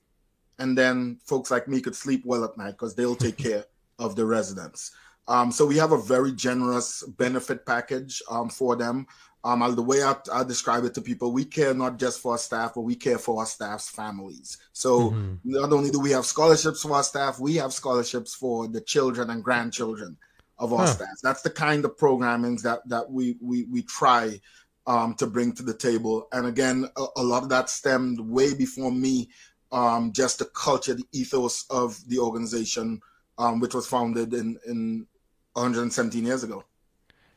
and 0.58 0.78
then 0.78 1.20
folks 1.26 1.52
like 1.52 1.68
me 1.68 1.82
could 1.82 1.98
sleep 1.98 2.24
well 2.26 2.46
at 2.46 2.58
night 2.58 2.72
because 2.72 2.96
they'll 2.96 3.18
take 3.18 3.38
care 3.50 3.66
of 4.00 4.16
the 4.16 4.26
residents. 4.26 4.92
Um, 5.32 5.50
so 5.50 5.66
we 5.66 5.78
have 5.78 5.94
a 5.94 6.02
very 6.02 6.34
generous 6.34 7.04
benefit 7.04 7.66
package 7.66 8.22
um, 8.30 8.50
for 8.50 8.76
them. 8.76 9.08
Um, 9.46 9.76
the 9.76 9.82
way 9.82 10.04
I, 10.04 10.14
I, 10.32 10.44
describe 10.44 10.84
it 10.84 10.94
to 10.96 11.02
people, 11.02 11.32
we 11.32 11.46
care 11.46 11.74
not 11.74 11.98
just 11.98 12.20
for 12.20 12.34
our 12.34 12.38
staff, 12.38 12.74
but 12.76 12.82
we 12.82 12.96
care 12.96 13.18
for 13.18 13.40
our 13.40 13.46
staff's 13.46 13.90
families. 13.90 14.58
So 14.74 15.12
mm-hmm. 15.12 15.36
not 15.46 15.72
only 15.72 15.90
do 15.90 16.02
we 16.02 16.12
have 16.12 16.26
scholarships 16.26 16.82
for 16.82 16.92
our 16.92 17.04
staff, 17.04 17.40
we 17.40 17.56
have 17.56 17.72
scholarships 17.72 18.36
for 18.36 18.68
the 18.68 18.82
children 18.82 19.30
and 19.30 19.42
grandchildren 19.42 20.18
of 20.60 20.74
our 20.74 20.86
huh. 20.86 20.88
staff. 20.88 21.16
That's 21.24 21.42
the 21.42 21.50
kind 21.50 21.86
of 21.86 21.98
programming 21.98 22.58
that 22.58 22.88
that 22.90 23.10
we 23.10 23.38
we 23.42 23.64
we 23.64 23.84
try 23.84 24.38
um, 24.86 25.14
to 25.16 25.28
bring 25.28 25.54
to 25.54 25.64
the 25.64 25.74
table. 25.74 26.28
And 26.34 26.46
again, 26.46 26.90
a, 26.98 27.06
a, 27.16 27.24
lot 27.24 27.44
of 27.44 27.50
that 27.50 27.70
stemmed 27.70 28.20
way 28.20 28.54
before 28.54 28.92
me, 28.92 29.30
um, 29.72 30.12
just 30.12 30.40
the 30.40 30.46
culture, 30.46 30.94
the 30.94 31.08
ethos 31.14 31.66
of 31.70 31.98
the 32.10 32.20
organization, 32.20 33.00
um, 33.38 33.60
which 33.60 33.74
was 33.74 33.88
founded 33.88 34.34
in, 34.34 34.58
in 34.68 35.08
117 35.54 36.26
years 36.26 36.44
ago. 36.44 36.64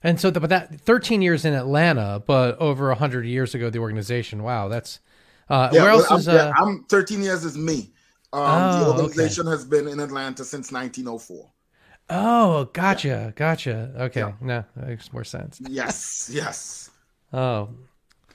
And 0.02 0.21
so, 0.21 0.30
the, 0.30 0.38
but 0.38 0.50
that 0.50 0.80
13 0.80 1.23
years 1.23 1.44
in 1.44 1.54
Atlanta, 1.54 2.23
but 2.26 2.59
over 2.59 2.88
100 2.88 3.25
years 3.25 3.54
ago, 3.54 3.71
the 3.71 3.78
organization. 3.78 4.42
Wow, 4.42 4.68
that's 4.68 5.00
uh, 5.49 5.71
yeah, 5.73 5.83
where 5.83 5.90
else 5.92 6.11
well, 6.11 6.18
is? 6.18 6.28
I'm, 6.28 6.35
uh, 6.35 6.38
yeah, 6.38 6.52
I'm 6.59 6.85
13 6.85 7.23
years 7.23 7.44
is 7.44 7.56
me. 7.56 7.92
Um, 8.33 8.42
oh, 8.42 8.85
the 8.85 9.02
organization 9.02 9.47
okay. 9.47 9.52
has 9.52 9.64
been 9.64 9.88
in 9.88 10.00
Atlanta 10.00 10.44
since 10.44 10.73
1904. 10.73 11.50
Oh, 12.11 12.64
gotcha, 12.73 13.09
yeah. 13.09 13.30
gotcha. 13.35 13.92
Okay, 13.97 14.21
yeah. 14.21 14.33
no, 14.40 14.64
that 14.76 14.88
makes 14.88 15.12
more 15.12 15.25
sense. 15.25 15.61
Yes, 15.68 16.30
yes. 16.33 16.90
Oh, 17.33 17.71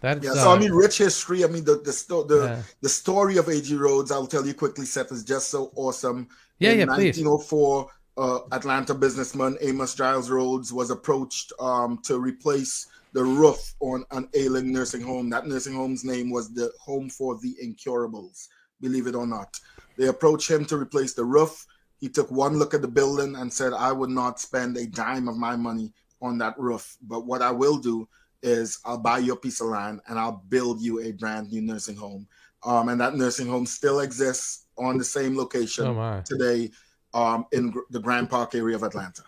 that's 0.02 0.26
yeah. 0.26 0.34
So 0.34 0.52
uh, 0.52 0.56
I 0.58 0.60
mean, 0.60 0.74
rich 0.74 0.98
history. 0.98 1.46
I 1.46 1.48
mean, 1.48 1.64
the 1.64 1.78
the 1.78 1.94
sto- 1.94 2.24
the, 2.24 2.44
yeah. 2.44 2.62
the 2.82 2.90
story 2.90 3.38
of 3.38 3.48
AG 3.48 3.74
Rhodes. 3.74 4.12
I'll 4.12 4.28
tell 4.28 4.46
you 4.46 4.54
quickly. 4.54 4.86
Seth 4.86 5.14
is 5.14 5.24
just 5.24 5.48
so 5.48 5.72
awesome. 5.78 6.28
Yeah, 6.58 6.72
in 6.72 6.80
yeah. 6.80 6.86
1904, 6.86 7.90
uh, 8.20 8.40
Atlanta 8.52 8.94
businessman 8.94 9.58
Amos 9.62 9.96
Giles 9.96 10.30
Rhodes 10.30 10.74
was 10.74 10.92
approached 10.92 11.54
um, 11.60 12.00
to 12.04 12.20
replace 12.20 12.88
the 13.14 13.24
roof 13.24 13.74
on 13.80 14.04
an 14.12 14.28
ailing 14.36 14.74
nursing 14.74 15.02
home. 15.02 15.30
That 15.30 15.48
nursing 15.48 15.74
home's 15.74 16.04
name 16.04 16.30
was 16.30 16.54
the 16.54 16.72
Home 16.82 17.10
for 17.10 17.40
the 17.40 17.56
Incurables. 17.62 18.50
Believe 18.82 19.08
it 19.08 19.16
or 19.16 19.26
not, 19.26 19.58
they 19.98 20.08
approached 20.08 20.52
him 20.52 20.66
to 20.66 20.78
replace 20.78 21.14
the 21.14 21.24
roof. 21.24 21.66
He 21.98 22.10
took 22.10 22.30
one 22.30 22.58
look 22.60 22.74
at 22.74 22.82
the 22.82 22.88
building 22.88 23.36
and 23.38 23.52
said, 23.52 23.74
"I 23.74 23.94
would 23.94 24.10
not 24.10 24.40
spend 24.40 24.76
a 24.78 24.86
dime 24.86 25.28
of 25.30 25.38
my 25.38 25.56
money 25.56 25.94
on 26.22 26.38
that 26.40 26.60
roof, 26.60 26.98
but 27.02 27.26
what 27.26 27.42
I 27.42 27.52
will 27.52 27.78
do." 27.78 28.08
is 28.42 28.80
I'll 28.86 28.98
buy 28.98 29.18
you 29.18 29.34
a 29.34 29.36
piece 29.36 29.60
of 29.60 29.68
land 29.68 30.00
and 30.08 30.18
I'll 30.18 30.42
build 30.48 30.82
you 30.82 31.02
a 31.02 31.12
brand 31.12 31.52
new 31.52 31.62
nursing 31.62 31.98
home. 31.98 32.26
Um, 32.64 32.88
and 32.88 33.02
that 33.02 33.18
nursing 33.18 33.50
home 33.50 33.66
still 33.66 34.00
exists 34.00 34.68
on 34.78 34.98
the 34.98 35.04
same 35.04 35.36
location 35.36 35.88
oh 35.88 36.22
today 36.26 36.72
um, 37.14 37.46
in 37.52 37.72
gr- 37.72 37.80
the 37.90 38.00
Grant 38.00 38.30
Park 38.30 38.56
area 38.56 38.76
of 38.76 38.84
Atlanta. 38.84 39.24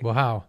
Wow. 0.00 0.44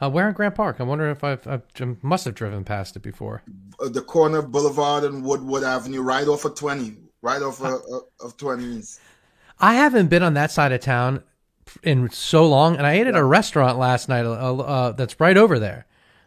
Uh, 0.00 0.08
where 0.08 0.28
in 0.28 0.34
Grant 0.34 0.54
Park? 0.54 0.76
I 0.78 0.84
wonder 0.84 1.10
if 1.10 1.24
I've, 1.24 1.46
I've 1.46 1.62
must 2.02 2.24
have 2.24 2.34
driven 2.34 2.64
past 2.64 2.96
it 2.96 3.02
before. 3.02 3.42
Uh, 3.80 3.88
the 3.88 4.02
corner 4.02 4.38
of 4.38 4.52
Boulevard 4.52 5.04
and 5.04 5.24
Woodward 5.24 5.64
Avenue, 5.64 6.02
right 6.02 6.26
off 6.26 6.44
of 6.44 6.54
20, 6.54 6.96
right 7.22 7.42
off 7.42 7.60
of, 7.60 7.82
uh, 7.90 8.24
of 8.24 8.36
20s. 8.36 9.00
I 9.60 9.74
haven't 9.74 10.08
been 10.08 10.22
on 10.22 10.34
that 10.34 10.52
side 10.52 10.70
of 10.70 10.80
town 10.80 11.24
in 11.82 12.10
so 12.10 12.46
long, 12.46 12.76
and 12.76 12.86
I 12.86 12.92
ate 12.92 13.06
at 13.06 13.16
a 13.16 13.24
restaurant 13.24 13.78
last 13.78 14.08
night 14.08 14.24
uh, 14.24 14.56
uh, 14.56 14.92
that's 14.92 15.18
right 15.18 15.36
over 15.36 15.58
there. 15.58 15.86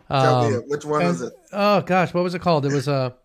Tell 0.09 0.35
um, 0.43 0.51
me 0.51 0.59
Which 0.67 0.83
one 0.83 1.01
and, 1.01 1.11
is 1.11 1.21
it? 1.21 1.33
Oh 1.53 1.81
gosh, 1.81 2.13
what 2.13 2.23
was 2.23 2.35
it 2.35 2.39
called? 2.39 2.65
It 2.65 2.73
was 2.73 2.89
a, 2.89 3.15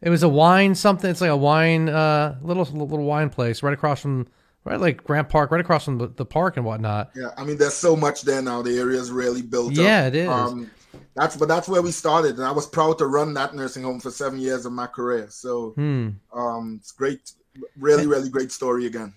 it 0.00 0.10
was 0.10 0.22
a 0.22 0.28
wine 0.28 0.76
something. 0.76 1.10
It's 1.10 1.20
like 1.20 1.30
a 1.30 1.36
wine, 1.36 1.88
uh, 1.88 2.38
little 2.40 2.64
little 2.64 3.04
wine 3.04 3.30
place 3.30 3.62
right 3.64 3.74
across 3.74 4.00
from, 4.00 4.28
right 4.64 4.80
like 4.80 5.04
Grant 5.04 5.28
Park, 5.28 5.50
right 5.50 5.60
across 5.60 5.84
from 5.84 5.98
the, 5.98 6.08
the 6.08 6.26
park 6.26 6.56
and 6.56 6.64
whatnot. 6.64 7.10
Yeah, 7.14 7.30
I 7.36 7.44
mean, 7.44 7.58
there's 7.58 7.74
so 7.74 7.96
much 7.96 8.22
there 8.22 8.42
now. 8.42 8.62
The 8.62 8.78
area 8.78 8.98
is 8.98 9.10
really 9.10 9.42
built. 9.42 9.72
Yeah, 9.72 10.00
up. 10.00 10.06
it 10.08 10.14
is. 10.16 10.28
Um, 10.28 10.70
that's 11.14 11.36
but 11.36 11.48
that's 11.48 11.68
where 11.68 11.82
we 11.82 11.90
started, 11.90 12.36
and 12.36 12.44
I 12.44 12.52
was 12.52 12.66
proud 12.66 12.98
to 12.98 13.06
run 13.06 13.34
that 13.34 13.54
nursing 13.54 13.82
home 13.82 14.00
for 14.00 14.10
seven 14.10 14.38
years 14.38 14.66
of 14.66 14.72
my 14.72 14.86
career. 14.86 15.26
So, 15.30 15.70
hmm. 15.70 16.10
um, 16.32 16.78
it's 16.80 16.92
great, 16.92 17.32
really, 17.78 18.06
really 18.06 18.28
great 18.28 18.52
story 18.52 18.86
again. 18.86 19.14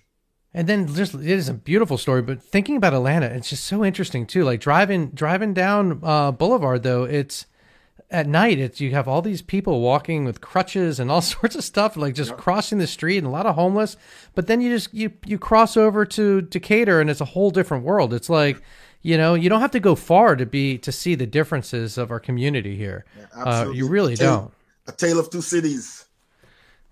And 0.54 0.68
then 0.68 0.88
just 0.88 1.14
it 1.14 1.26
is 1.26 1.50
a 1.50 1.54
beautiful 1.54 1.98
story, 1.98 2.22
but 2.22 2.42
thinking 2.42 2.78
about 2.78 2.94
Atlanta, 2.94 3.28
it's 3.28 3.50
just 3.50 3.66
so 3.66 3.86
interesting 3.86 4.26
too. 4.26 4.44
Like 4.44 4.60
driving 4.60 5.10
driving 5.10 5.54
down 5.54 6.00
uh, 6.04 6.32
Boulevard 6.32 6.84
though, 6.84 7.04
it's 7.04 7.46
at 8.10 8.26
night 8.28 8.58
it's 8.58 8.80
you 8.80 8.92
have 8.92 9.08
all 9.08 9.22
these 9.22 9.42
people 9.42 9.82
walking 9.82 10.24
with 10.24 10.40
crutches 10.40 11.00
and 11.00 11.12
all 11.12 11.22
sorts 11.36 11.56
of 11.56 11.64
stuff 11.64 11.98
like 11.98 12.14
just 12.16 12.32
yep. 12.32 12.40
crossing 12.40 12.78
the 12.78 12.88
street 12.88 13.18
and 13.18 13.28
a 13.28 13.32
lot 13.32 13.46
of 13.46 13.56
homeless. 13.56 13.98
But 14.36 14.48
then 14.48 14.62
you 14.62 14.74
just 14.74 14.94
you 14.94 15.12
you 15.26 15.38
cross 15.38 15.78
over 15.78 16.06
to 16.06 16.42
decatur 16.42 17.02
and 17.02 17.10
it's 17.10 17.22
a 17.22 17.26
whole 17.26 17.52
different 17.52 17.84
world. 17.84 18.14
It's 18.14 18.30
like 18.30 18.62
you 19.02 19.18
know 19.18 19.34
you 19.34 19.50
don't 19.50 19.62
have 19.62 19.72
to 19.72 19.80
go 19.80 19.96
far 19.96 20.36
to 20.36 20.46
be 20.46 20.78
to 20.80 20.92
see 20.92 21.16
the 21.16 21.28
differences 21.28 21.98
of 21.98 22.12
our 22.12 22.20
community 22.20 22.76
here. 22.76 23.06
Yeah, 23.18 23.44
uh, 23.44 23.70
you 23.72 23.88
really 23.88 24.14
a 24.14 24.18
tale, 24.18 24.54
don't. 24.86 24.94
a 24.94 24.98
tale 24.98 25.20
of 25.20 25.30
two 25.30 25.42
cities 25.42 26.07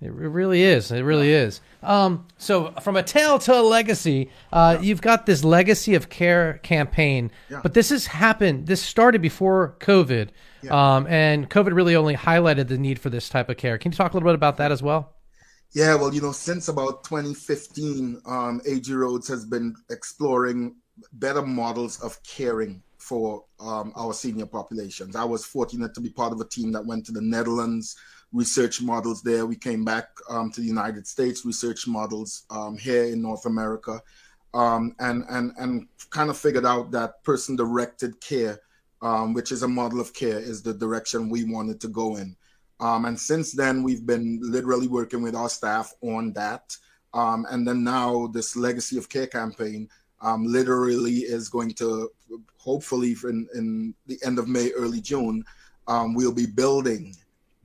it 0.05 0.11
really 0.11 0.63
is. 0.63 0.91
It 0.91 1.01
really 1.01 1.31
is. 1.31 1.61
Um, 1.83 2.27
so, 2.37 2.71
from 2.81 2.95
a 2.95 3.03
tale 3.03 3.39
to 3.39 3.59
a 3.59 3.61
legacy, 3.61 4.31
uh, 4.51 4.77
yeah. 4.77 4.85
you've 4.85 5.01
got 5.01 5.25
this 5.25 5.43
legacy 5.43 5.95
of 5.95 6.09
care 6.09 6.59
campaign, 6.63 7.31
yeah. 7.49 7.59
but 7.61 7.73
this 7.73 7.89
has 7.89 8.07
happened. 8.07 8.67
This 8.67 8.81
started 8.81 9.21
before 9.21 9.75
COVID, 9.79 10.29
yeah. 10.61 10.95
um, 10.95 11.07
and 11.07 11.49
COVID 11.49 11.75
really 11.75 11.95
only 11.95 12.15
highlighted 12.15 12.67
the 12.67 12.77
need 12.77 12.99
for 12.99 13.09
this 13.09 13.29
type 13.29 13.49
of 13.49 13.57
care. 13.57 13.77
Can 13.77 13.91
you 13.91 13.97
talk 13.97 14.13
a 14.13 14.15
little 14.15 14.27
bit 14.27 14.35
about 14.35 14.57
that 14.57 14.71
as 14.71 14.81
well? 14.81 15.15
Yeah, 15.73 15.95
well, 15.95 16.13
you 16.13 16.21
know, 16.21 16.31
since 16.31 16.69
about 16.69 17.03
2015, 17.03 18.21
um, 18.25 18.61
AG 18.65 18.91
Rhodes 18.93 19.27
has 19.27 19.45
been 19.45 19.75
exploring 19.89 20.75
better 21.13 21.41
models 21.41 22.01
of 22.01 22.21
caring 22.23 22.81
for 22.97 23.43
um, 23.59 23.93
our 23.95 24.13
senior 24.13 24.45
populations. 24.45 25.15
I 25.15 25.23
was 25.23 25.45
fortunate 25.45 25.93
to 25.93 26.01
be 26.01 26.09
part 26.09 26.33
of 26.33 26.39
a 26.39 26.47
team 26.47 26.71
that 26.71 26.85
went 26.85 27.05
to 27.05 27.11
the 27.11 27.21
Netherlands 27.21 27.95
research 28.31 28.81
models 28.81 29.21
there. 29.21 29.45
We 29.45 29.55
came 29.55 29.85
back 29.85 30.09
um, 30.29 30.51
to 30.51 30.61
the 30.61 30.67
United 30.67 31.07
States, 31.07 31.45
research 31.45 31.87
models 31.87 32.43
um, 32.49 32.77
here 32.77 33.05
in 33.05 33.21
North 33.21 33.45
America, 33.45 34.01
um, 34.53 34.95
and 34.99 35.23
and 35.29 35.51
and 35.57 35.87
kind 36.09 36.29
of 36.29 36.37
figured 36.37 36.65
out 36.65 36.91
that 36.91 37.23
person-directed 37.23 38.19
care, 38.21 38.59
um, 39.01 39.33
which 39.33 39.51
is 39.51 39.63
a 39.63 39.67
model 39.67 39.99
of 39.99 40.13
care, 40.13 40.39
is 40.39 40.61
the 40.61 40.73
direction 40.73 41.29
we 41.29 41.43
wanted 41.43 41.79
to 41.81 41.87
go 41.87 42.17
in. 42.17 42.35
Um, 42.79 43.05
and 43.05 43.17
since 43.17 43.53
then, 43.53 43.83
we've 43.83 44.05
been 44.05 44.39
literally 44.41 44.87
working 44.87 45.21
with 45.21 45.35
our 45.35 45.49
staff 45.49 45.93
on 46.01 46.33
that. 46.33 46.75
Um, 47.13 47.45
and 47.49 47.65
then 47.65 47.83
now, 47.83 48.27
this 48.27 48.57
Legacy 48.57 48.97
of 48.97 49.07
Care 49.07 49.27
campaign 49.27 49.87
literally 50.39 51.19
is 51.19 51.47
going 51.47 51.73
to, 51.75 52.09
hopefully, 52.57 53.15
in, 53.23 53.47
in 53.53 53.93
the 54.07 54.19
end 54.25 54.39
of 54.39 54.49
May, 54.49 54.71
early 54.71 54.99
June, 54.99 55.45
we'll 55.87 56.33
be 56.33 56.47
building 56.47 57.15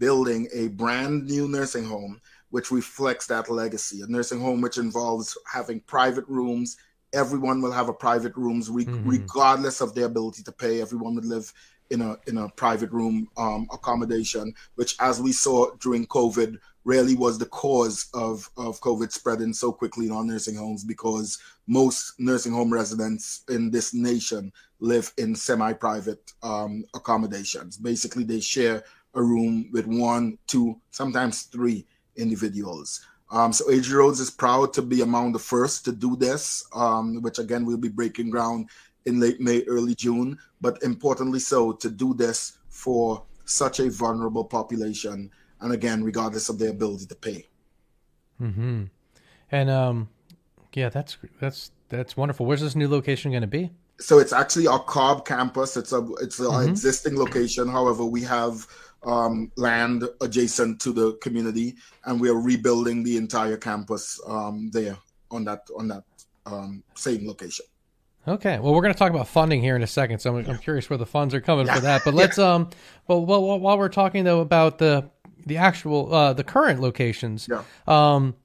building 0.01 0.49
a 0.53 0.69
brand 0.69 1.27
new 1.27 1.47
nursing 1.47 1.85
home 1.85 2.21
which 2.49 2.73
reflects 2.73 3.29
that 3.29 3.49
legacy. 3.49 4.01
A 4.03 4.07
nursing 4.09 4.41
home 4.41 4.61
which 4.61 4.79
involves 4.79 5.39
having 5.53 5.79
private 5.81 6.27
rooms. 6.27 6.77
Everyone 7.13 7.63
will 7.63 7.71
have 7.71 7.89
a 7.89 7.93
private 7.93 8.37
rooms, 8.37 8.69
re- 8.69 8.85
mm-hmm. 8.85 9.09
regardless 9.09 9.81
of 9.81 9.95
their 9.95 10.07
ability 10.07 10.43
to 10.43 10.53
pay. 10.53 10.81
Everyone 10.81 11.15
would 11.15 11.25
live 11.25 11.53
in 11.91 12.01
a 12.01 12.17
in 12.27 12.39
a 12.39 12.49
private 12.51 12.91
room 12.91 13.29
um, 13.37 13.69
accommodation, 13.73 14.53
which, 14.77 14.97
as 15.01 15.21
we 15.21 15.33
saw 15.33 15.71
during 15.81 16.07
COVID, 16.07 16.57
really 16.85 17.15
was 17.15 17.39
the 17.39 17.47
cause 17.47 18.09
of 18.15 18.49
of 18.57 18.81
COVID 18.81 19.13
spreading 19.13 19.53
so 19.53 19.73
quickly 19.73 20.07
in 20.07 20.13
our 20.13 20.25
nursing 20.25 20.57
homes 20.57 20.85
because 20.85 21.39
most 21.67 22.19
nursing 22.19 22.53
home 22.53 22.73
residents 22.73 23.45
in 23.49 23.71
this 23.71 23.93
nation 23.93 24.53
live 24.81 25.13
in 25.19 25.35
semi-private 25.35 26.33
um, 26.43 26.85
accommodations. 26.95 27.77
Basically, 27.77 28.25
they 28.25 28.41
share 28.41 28.83
a 29.15 29.23
room 29.23 29.69
with 29.73 29.87
one, 29.87 30.39
two, 30.47 30.81
sometimes 30.91 31.43
three 31.43 31.87
individuals. 32.17 33.05
Um, 33.33 33.53
so 33.53 33.71
AG 33.71 33.91
Rhodes 33.93 34.21
is 34.21 34.31
proud 34.31 34.73
to 34.75 34.83
be 34.83 35.03
among 35.03 35.33
the 35.33 35.39
first 35.39 35.85
to 35.85 35.93
do 35.93 36.17
this, 36.17 36.65
um, 36.75 37.23
which 37.23 37.39
again 37.39 37.65
we'll 37.65 37.77
be 37.77 37.89
breaking 37.89 38.31
ground 38.31 38.69
in 39.07 39.21
late 39.21 39.41
May, 39.41 39.63
early 39.65 39.95
June. 39.95 40.39
But 40.61 40.83
importantly, 40.83 41.39
so 41.39 41.73
to 41.73 41.91
do 41.91 42.13
this 42.15 42.59
for 42.69 43.23
such 43.45 43.81
a 43.81 43.91
vulnerable 43.91 44.45
population, 44.45 45.31
and 45.61 45.73
again, 45.73 46.03
regardless 46.03 46.49
of 46.49 46.59
their 46.59 46.71
ability 46.71 47.07
to 47.07 47.15
pay. 47.15 47.47
Hmm. 48.39 48.85
And 49.53 49.71
um, 49.71 50.09
yeah, 50.75 50.89
that's 50.89 51.19
that's 51.41 51.73
that's 51.89 52.17
wonderful. 52.17 52.47
Where's 52.47 52.61
this 52.61 52.77
new 52.77 52.89
location 52.89 53.33
going 53.33 53.43
to 53.43 53.49
be? 53.49 53.71
So 53.99 54.19
it's 54.19 54.33
actually 54.33 54.67
our 54.67 54.83
Cobb 54.83 55.27
campus. 55.27 55.77
It's 55.77 55.93
a 55.93 56.07
it's 56.21 56.39
an 56.39 56.47
mm-hmm. 56.47 56.71
existing 56.71 57.19
location. 57.19 57.69
However, 57.69 58.05
we 58.05 58.23
have 58.23 58.67
um, 59.03 59.51
land 59.57 60.05
adjacent 60.21 60.81
to 60.83 60.93
the 60.93 61.15
community, 61.15 61.77
and 62.05 62.21
we 62.21 62.29
are 62.29 62.41
rebuilding 62.41 63.03
the 63.03 63.17
entire 63.17 63.57
campus 63.57 64.21
um, 64.27 64.71
there 64.73 64.97
on 65.31 65.45
that 65.45 65.67
on 65.77 65.89
that 65.89 66.05
um, 66.47 66.83
same 66.95 67.27
location. 67.27 67.67
Okay, 68.29 68.59
well, 68.59 68.75
we're 68.75 68.83
going 68.83 68.93
to 68.93 68.99
talk 68.99 69.11
about 69.11 69.29
funding 69.29 69.63
here 69.63 69.77
in 69.77 69.83
a 69.83 69.87
second, 69.87 70.19
so 70.19 70.37
I'm, 70.37 70.47
I'm 70.47 70.59
curious 70.59 70.91
where 70.91 70.99
the 70.99 71.07
funds 71.07 71.35
are 71.35 71.41
coming 71.41 71.67
yeah. 71.67 71.75
for 71.77 71.81
that. 71.81 72.03
But 72.05 72.15
let's 72.15 72.37
yeah. 72.37 72.55
um, 72.55 72.71
well, 73.09 73.25
well, 73.25 73.59
while 73.59 73.79
we're 73.79 73.89
talking 73.89 74.25
though 74.25 74.41
about 74.41 74.79
the 74.79 75.11
the 75.47 75.57
actual 75.57 76.15
uh, 76.15 76.33
the 76.35 76.45
current 76.45 76.81
locations, 76.81 77.49
yeah. 77.49 77.63
um, 77.87 78.37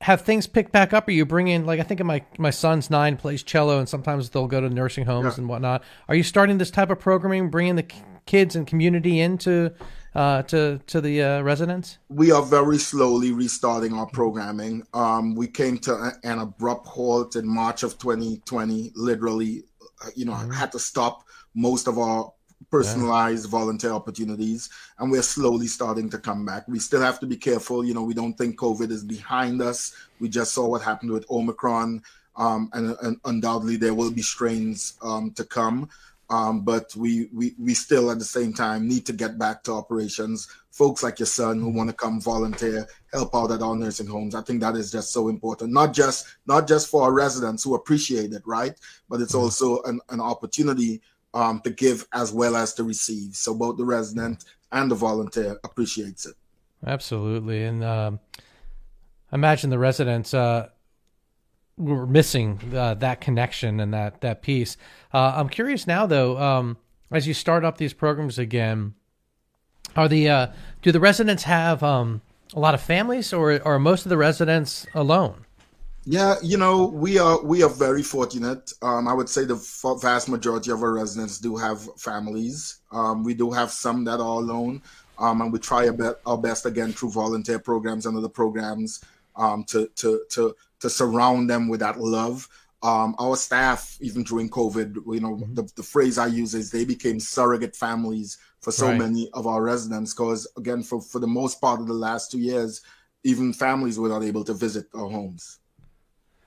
have 0.00 0.22
things 0.22 0.48
picked 0.48 0.72
back 0.72 0.92
up? 0.92 1.06
Are 1.06 1.12
you 1.12 1.24
bringing 1.24 1.64
like 1.64 1.78
I 1.78 1.84
think 1.84 2.02
my 2.02 2.24
my 2.38 2.50
son's 2.50 2.90
nine 2.90 3.16
plays 3.16 3.44
cello, 3.44 3.78
and 3.78 3.88
sometimes 3.88 4.30
they'll 4.30 4.48
go 4.48 4.60
to 4.60 4.68
nursing 4.68 5.06
homes 5.06 5.34
yeah. 5.34 5.40
and 5.42 5.48
whatnot. 5.48 5.84
Are 6.08 6.16
you 6.16 6.24
starting 6.24 6.58
this 6.58 6.72
type 6.72 6.90
of 6.90 6.98
programming, 6.98 7.50
bringing 7.50 7.76
the 7.76 7.86
kids 8.26 8.56
and 8.56 8.66
community 8.66 9.20
into 9.20 9.72
uh, 10.14 10.42
to 10.42 10.80
to 10.86 11.00
the 11.00 11.22
uh, 11.22 11.42
residents? 11.42 11.98
We 12.08 12.32
are 12.32 12.42
very 12.42 12.78
slowly 12.78 13.32
restarting 13.32 13.92
our 13.94 14.06
programming. 14.06 14.86
Um, 14.92 15.34
we 15.34 15.46
came 15.46 15.78
to 15.78 16.12
an 16.22 16.38
abrupt 16.38 16.86
halt 16.86 17.36
in 17.36 17.46
March 17.46 17.82
of 17.82 17.98
2020. 17.98 18.92
Literally, 18.94 19.64
uh, 20.04 20.10
you 20.14 20.24
know, 20.24 20.32
mm-hmm. 20.32 20.50
had 20.50 20.72
to 20.72 20.78
stop 20.78 21.24
most 21.54 21.88
of 21.88 21.98
our 21.98 22.32
personalized 22.70 23.46
yeah. 23.46 23.50
volunteer 23.50 23.90
opportunities, 23.90 24.70
and 24.98 25.10
we're 25.10 25.22
slowly 25.22 25.66
starting 25.66 26.08
to 26.10 26.18
come 26.18 26.44
back. 26.44 26.66
We 26.68 26.78
still 26.78 27.02
have 27.02 27.20
to 27.20 27.26
be 27.26 27.36
careful. 27.36 27.84
You 27.84 27.94
know, 27.94 28.02
we 28.02 28.14
don't 28.14 28.34
think 28.34 28.58
COVID 28.58 28.90
is 28.90 29.04
behind 29.04 29.60
us. 29.60 29.94
We 30.20 30.28
just 30.28 30.52
saw 30.52 30.68
what 30.68 30.82
happened 30.82 31.10
with 31.10 31.30
Omicron, 31.30 32.02
um, 32.36 32.70
and, 32.72 32.96
and, 33.02 33.20
undoubtedly 33.24 33.76
there 33.76 33.94
will 33.94 34.10
be 34.10 34.22
strains 34.22 34.94
um, 35.02 35.32
to 35.32 35.44
come. 35.44 35.88
Um, 36.32 36.62
but 36.62 36.96
we, 36.96 37.28
we 37.30 37.54
we 37.58 37.74
still 37.74 38.10
at 38.10 38.18
the 38.18 38.24
same 38.24 38.54
time 38.54 38.88
need 38.88 39.04
to 39.04 39.12
get 39.12 39.38
back 39.38 39.62
to 39.64 39.72
operations. 39.72 40.48
Folks 40.70 41.02
like 41.02 41.18
your 41.18 41.26
son 41.26 41.60
who 41.60 41.68
want 41.68 41.90
to 41.90 41.94
come 41.94 42.22
volunteer, 42.22 42.88
help 43.12 43.34
out 43.34 43.52
at 43.52 43.60
our 43.60 43.76
nursing 43.76 44.06
homes. 44.06 44.34
I 44.34 44.40
think 44.40 44.62
that 44.62 44.74
is 44.74 44.90
just 44.90 45.12
so 45.12 45.28
important. 45.28 45.74
Not 45.74 45.92
just 45.92 46.24
not 46.46 46.66
just 46.66 46.88
for 46.88 47.02
our 47.02 47.12
residents 47.12 47.62
who 47.62 47.74
appreciate 47.74 48.32
it, 48.32 48.42
right? 48.46 48.74
But 49.10 49.20
it's 49.20 49.34
mm-hmm. 49.34 49.42
also 49.42 49.82
an, 49.82 50.00
an 50.08 50.22
opportunity 50.22 51.02
um, 51.34 51.60
to 51.64 51.70
give 51.70 52.06
as 52.14 52.32
well 52.32 52.56
as 52.56 52.72
to 52.74 52.84
receive. 52.84 53.36
So 53.36 53.54
both 53.54 53.76
the 53.76 53.84
resident 53.84 54.46
and 54.72 54.90
the 54.90 54.94
volunteer 54.94 55.60
appreciates 55.64 56.24
it. 56.24 56.34
Absolutely, 56.86 57.64
and 57.64 57.84
um, 57.84 58.20
imagine 59.34 59.68
the 59.68 59.78
residents. 59.78 60.32
Uh, 60.32 60.70
were 61.76 62.06
missing 62.06 62.60
uh, 62.74 62.94
that 62.94 63.20
connection 63.20 63.80
and 63.80 63.92
that 63.94 64.20
that 64.20 64.42
piece. 64.42 64.76
Uh, 65.12 65.34
I'm 65.36 65.48
curious 65.48 65.86
now, 65.86 66.06
though, 66.06 66.38
um, 66.38 66.76
as 67.10 67.26
you 67.26 67.34
start 67.34 67.64
up 67.64 67.78
these 67.78 67.92
programs 67.92 68.38
again, 68.38 68.94
are 69.96 70.08
the 70.08 70.28
uh, 70.28 70.46
do 70.82 70.92
the 70.92 71.00
residents 71.00 71.44
have 71.44 71.82
um, 71.82 72.22
a 72.54 72.60
lot 72.60 72.74
of 72.74 72.80
families, 72.80 73.32
or 73.32 73.60
are 73.66 73.78
most 73.78 74.04
of 74.04 74.10
the 74.10 74.16
residents 74.16 74.86
alone? 74.94 75.46
Yeah, 76.04 76.34
you 76.42 76.56
know, 76.56 76.86
we 76.86 77.18
are 77.18 77.40
we 77.42 77.62
are 77.62 77.70
very 77.70 78.02
fortunate. 78.02 78.72
Um, 78.82 79.06
I 79.06 79.14
would 79.14 79.28
say 79.28 79.44
the 79.44 79.54
vast 80.00 80.28
majority 80.28 80.70
of 80.70 80.82
our 80.82 80.94
residents 80.94 81.38
do 81.38 81.56
have 81.56 81.80
families. 81.98 82.80
Um, 82.90 83.22
we 83.22 83.34
do 83.34 83.50
have 83.50 83.70
some 83.70 84.04
that 84.04 84.20
are 84.20 84.40
alone, 84.40 84.82
um, 85.18 85.40
and 85.40 85.52
we 85.52 85.58
try 85.58 85.86
our, 85.86 85.92
be- 85.92 86.18
our 86.26 86.38
best 86.38 86.66
again 86.66 86.92
through 86.92 87.12
volunteer 87.12 87.58
programs 87.58 88.06
and 88.06 88.16
other 88.16 88.28
programs 88.28 89.04
um, 89.36 89.64
to 89.64 89.88
to 89.96 90.24
to 90.30 90.54
to 90.80 90.90
surround 90.90 91.48
them 91.48 91.68
with 91.68 91.80
that 91.80 91.98
love. 91.98 92.48
Um, 92.82 93.14
our 93.20 93.36
staff, 93.36 93.96
even 94.00 94.24
during 94.24 94.50
COVID, 94.50 94.96
you 95.06 95.20
know, 95.20 95.36
mm-hmm. 95.36 95.54
the, 95.54 95.70
the 95.76 95.84
phrase 95.84 96.18
I 96.18 96.26
use 96.26 96.52
is 96.54 96.70
they 96.70 96.84
became 96.84 97.20
surrogate 97.20 97.76
families 97.76 98.38
for 98.60 98.72
so 98.72 98.88
right. 98.88 98.98
many 98.98 99.30
of 99.34 99.46
our 99.46 99.62
residents. 99.62 100.12
Because 100.12 100.48
again, 100.56 100.82
for 100.82 101.00
for 101.00 101.18
the 101.20 101.26
most 101.26 101.60
part 101.60 101.80
of 101.80 101.86
the 101.86 101.94
last 101.94 102.32
two 102.32 102.40
years, 102.40 102.80
even 103.24 103.52
families 103.52 103.98
were 103.98 104.08
not 104.08 104.24
able 104.24 104.44
to 104.44 104.54
visit 104.54 104.86
our 104.94 105.08
homes. 105.08 105.58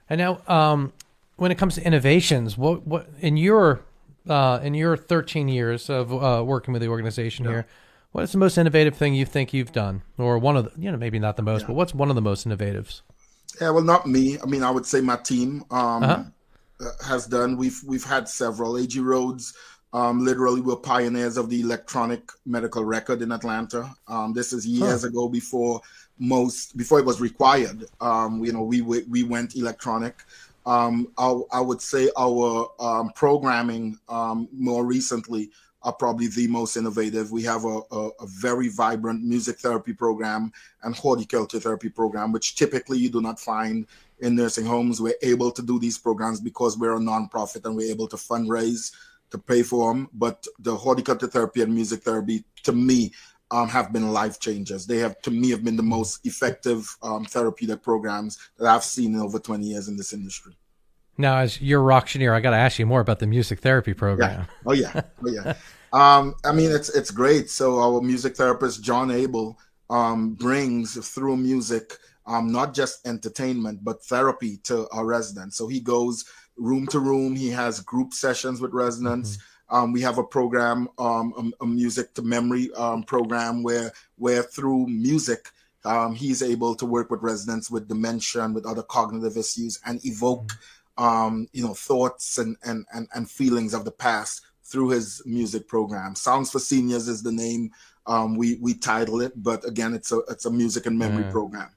And 0.10 0.20
now, 0.20 0.42
um, 0.48 0.94
when 1.38 1.52
it 1.52 1.58
comes 1.58 1.76
to 1.76 1.86
innovations, 1.86 2.58
what 2.58 2.86
what 2.86 3.08
in 3.20 3.38
your 3.38 3.82
uh, 4.28 4.60
in 4.64 4.74
your 4.74 4.98
13 4.98 5.48
years 5.48 5.90
of 5.90 6.12
uh, 6.12 6.44
working 6.44 6.74
with 6.74 6.82
the 6.82 6.88
organization 6.88 7.46
yeah. 7.46 7.52
here, 7.52 7.68
what 8.16 8.24
is 8.24 8.32
the 8.32 8.38
most 8.38 8.58
innovative 8.58 8.96
thing 8.96 9.14
you 9.14 9.26
think 9.26 9.54
you've 9.54 9.74
done, 9.74 10.02
or 10.18 10.40
one 10.40 10.56
of 10.56 10.64
the 10.64 10.82
you 10.82 10.90
know 10.90 10.96
maybe 10.96 11.20
not 11.20 11.36
the 11.36 11.44
most, 11.44 11.64
yeah. 11.64 11.68
but 11.68 11.74
what's 11.74 11.94
one 11.94 12.08
of 12.08 12.16
the 12.16 12.22
most 12.22 12.48
innovatives? 12.48 13.02
Yeah, 13.60 13.72
well, 13.72 13.84
not 13.84 14.08
me. 14.08 14.38
I 14.42 14.46
mean, 14.46 14.64
I 14.64 14.72
would 14.72 14.86
say 14.86 15.02
my 15.02 15.18
team 15.18 15.66
um, 15.70 16.04
uh-huh. 16.04 16.24
Uh, 16.80 17.06
has 17.06 17.28
done. 17.28 17.58
We've 17.58 17.78
we've 17.86 18.06
had 18.06 18.30
several. 18.30 18.78
AG 18.78 18.98
Rhodes 18.98 19.54
um, 19.92 20.24
literally, 20.24 20.62
were 20.62 20.78
pioneers 20.78 21.36
of 21.36 21.50
the 21.50 21.60
electronic 21.60 22.32
medical 22.46 22.86
record 22.86 23.22
in 23.22 23.34
Atlanta. 23.34 23.94
Um, 24.08 24.32
this 24.32 24.54
is 24.54 24.66
years 24.66 25.02
huh. 25.02 25.10
ago 25.10 25.28
before 25.28 25.82
most 26.18 26.78
before 26.78 27.00
it 27.00 27.06
was 27.06 27.20
required. 27.20 27.84
Um, 28.00 28.46
you 28.46 28.54
know, 28.54 28.64
we 28.64 28.80
we 28.82 29.24
went 29.24 29.58
electronic. 29.58 30.24
Um, 30.66 31.10
I, 31.18 31.38
I, 31.52 31.60
would 31.60 31.80
say 31.80 32.10
our 32.18 32.72
um, 32.80 33.12
programming 33.14 34.00
um, 34.10 34.48
more 34.52 34.84
recently 34.84 35.52
are 35.86 35.94
probably 35.94 36.28
the 36.28 36.48
most 36.48 36.76
innovative. 36.76 37.32
We 37.32 37.44
have 37.44 37.64
a, 37.64 37.80
a, 37.92 38.10
a, 38.20 38.26
very 38.26 38.70
vibrant 38.70 39.24
music 39.24 39.60
therapy 39.60 39.94
program 39.94 40.52
and 40.82 40.96
horticulture 40.96 41.60
therapy 41.60 41.90
program, 41.90 42.32
which 42.32 42.56
typically 42.56 42.98
you 42.98 43.10
do 43.10 43.22
not 43.22 43.40
find 43.40 43.86
in 44.20 44.36
nursing 44.36 44.66
homes. 44.66 45.00
We're 45.00 45.14
able 45.22 45.52
to 45.52 45.62
do 45.62 45.78
these 45.78 46.00
programs 46.00 46.42
because 46.42 46.76
we're 46.76 46.96
a 46.96 47.00
nonprofit 47.00 47.66
and 47.66 47.76
we're 47.76 47.92
able 47.92 48.08
to 48.08 48.16
fundraise 48.16 48.92
to 49.30 49.38
pay 49.38 49.62
for 49.62 49.94
them. 49.94 50.10
But 50.12 50.48
the 50.58 50.76
horticulture 50.76 51.28
therapy 51.28 51.62
and 51.62 51.74
music 51.74 52.02
therapy, 52.02 52.44
to 52.64 52.72
me, 52.72 53.12
um, 53.52 53.70
have 53.70 53.94
been 53.94 54.12
life 54.12 54.40
changers. 54.40 54.88
They 54.88 54.98
have, 54.98 55.22
to 55.22 55.30
me, 55.30 55.52
have 55.52 55.64
been 55.64 55.76
the 55.76 55.84
most 55.84 56.26
effective 56.26 56.98
um, 57.04 57.26
therapeutic 57.26 57.84
programs 57.84 58.40
that 58.58 58.68
I've 58.68 58.84
seen 58.84 59.14
in 59.14 59.22
over 59.22 59.38
20 59.38 59.64
years 59.64 59.88
in 59.88 59.98
this 59.98 60.14
industry. 60.14 60.58
Now, 61.18 61.38
as 61.38 61.62
your 61.62 61.92
auctioneer, 61.92 62.34
I 62.34 62.40
got 62.40 62.52
to 62.52 62.58
ask 62.58 62.78
you 62.78 62.86
more 62.86 63.00
about 63.00 63.20
the 63.20 63.28
music 63.28 63.60
therapy 63.60 63.94
program. 63.94 64.42
Yeah. 64.42 64.46
Oh 64.66 64.74
yeah, 64.74 65.02
oh 65.24 65.30
yeah. 65.30 65.54
um, 65.94 66.36
I 66.44 66.52
mean, 66.52 66.72
it's 66.72 66.90
it's 66.90 67.12
great. 67.12 67.50
So 67.50 67.80
our 67.80 68.02
music 68.02 68.36
therapist 68.36 68.84
John 68.84 69.12
Abel 69.12 69.58
um, 69.90 70.34
brings 70.34 70.96
through 71.14 71.38
music 71.38 71.98
um, 72.28 72.52
not 72.52 72.74
just 72.74 73.06
entertainment 73.08 73.84
but 73.84 74.04
therapy 74.04 74.58
to 74.64 74.88
our 74.92 75.06
residents. 75.06 75.58
So 75.58 75.68
he 75.68 75.80
goes 75.80 76.26
room 76.58 76.88
to 76.88 77.00
room. 77.00 77.36
He 77.36 77.50
has 77.50 77.80
group 77.80 78.14
sessions 78.14 78.62
with 78.62 78.74
residents. 78.74 79.38
Mm-hmm. 79.38 79.76
Um, 79.76 79.92
we 79.94 80.02
have 80.02 80.20
a 80.20 80.24
program, 80.24 80.88
um, 81.00 81.54
a, 81.60 81.64
a, 81.64 81.68
music 81.68 82.14
to 82.14 82.22
memory 82.22 82.72
um, 82.76 83.04
program 83.04 83.64
where 83.64 83.92
where 84.18 84.44
through 84.44 84.88
music 84.88 85.50
um, 85.86 86.14
he's 86.16 86.42
able 86.42 86.76
to 86.76 86.86
work 86.86 87.10
with 87.10 87.22
residents 87.22 87.72
with 87.72 87.88
dementia 87.88 88.44
and 88.44 88.54
with 88.54 88.66
other 88.66 88.84
cognitive 88.84 89.38
issues 89.38 89.80
and 89.86 90.04
evoke 90.06 90.48
mm-hmm 90.48 90.60
um, 90.98 91.48
you 91.52 91.64
know, 91.64 91.74
thoughts 91.74 92.38
and, 92.38 92.56
and, 92.64 92.86
and, 92.94 93.08
and 93.14 93.30
feelings 93.30 93.74
of 93.74 93.86
the 93.86 93.92
past 93.92 94.42
through 94.64 94.90
his 94.90 95.22
music 95.26 95.68
program. 95.68 96.16
Songs 96.16 96.52
for 96.52 96.60
Seniors 96.60 97.08
is 97.08 97.22
the 97.22 97.32
name 97.32 97.72
um, 98.08 98.36
we 98.36 98.56
we 98.62 98.74
title 98.76 99.22
it, 99.22 99.34
but 99.36 99.66
again, 99.68 99.94
it's 99.94 100.12
a 100.12 100.20
it's 100.30 100.46
a 100.46 100.52
music 100.52 100.86
and 100.86 100.98
memory 100.98 101.24
program. 101.32 101.70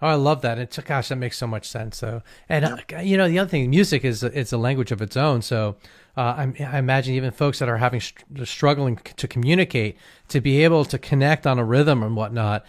Oh, 0.00 0.08
I 0.08 0.14
love 0.14 0.42
that. 0.42 0.58
It's 0.58 0.78
gosh, 0.78 1.08
that 1.08 1.16
makes 1.16 1.36
so 1.36 1.46
much 1.46 1.68
sense. 1.68 1.96
So, 1.96 2.22
and 2.48 2.64
yeah. 2.64 2.98
uh, 2.98 3.00
you 3.00 3.16
know, 3.16 3.28
the 3.28 3.38
other 3.38 3.48
thing, 3.48 3.68
music 3.70 4.04
is 4.04 4.22
it's 4.22 4.52
a 4.52 4.58
language 4.58 4.92
of 4.92 5.02
its 5.02 5.16
own. 5.16 5.42
So, 5.42 5.76
uh, 6.16 6.20
I, 6.20 6.52
I, 6.60 6.78
imagine 6.78 7.14
even 7.14 7.30
folks 7.30 7.58
that 7.60 7.68
are 7.68 7.78
having 7.78 8.00
struggling 8.44 8.96
to 9.16 9.28
communicate 9.28 9.96
to 10.28 10.40
be 10.40 10.64
able 10.64 10.84
to 10.84 10.98
connect 10.98 11.46
on 11.46 11.58
a 11.58 11.64
rhythm 11.64 12.02
and 12.02 12.16
whatnot 12.16 12.64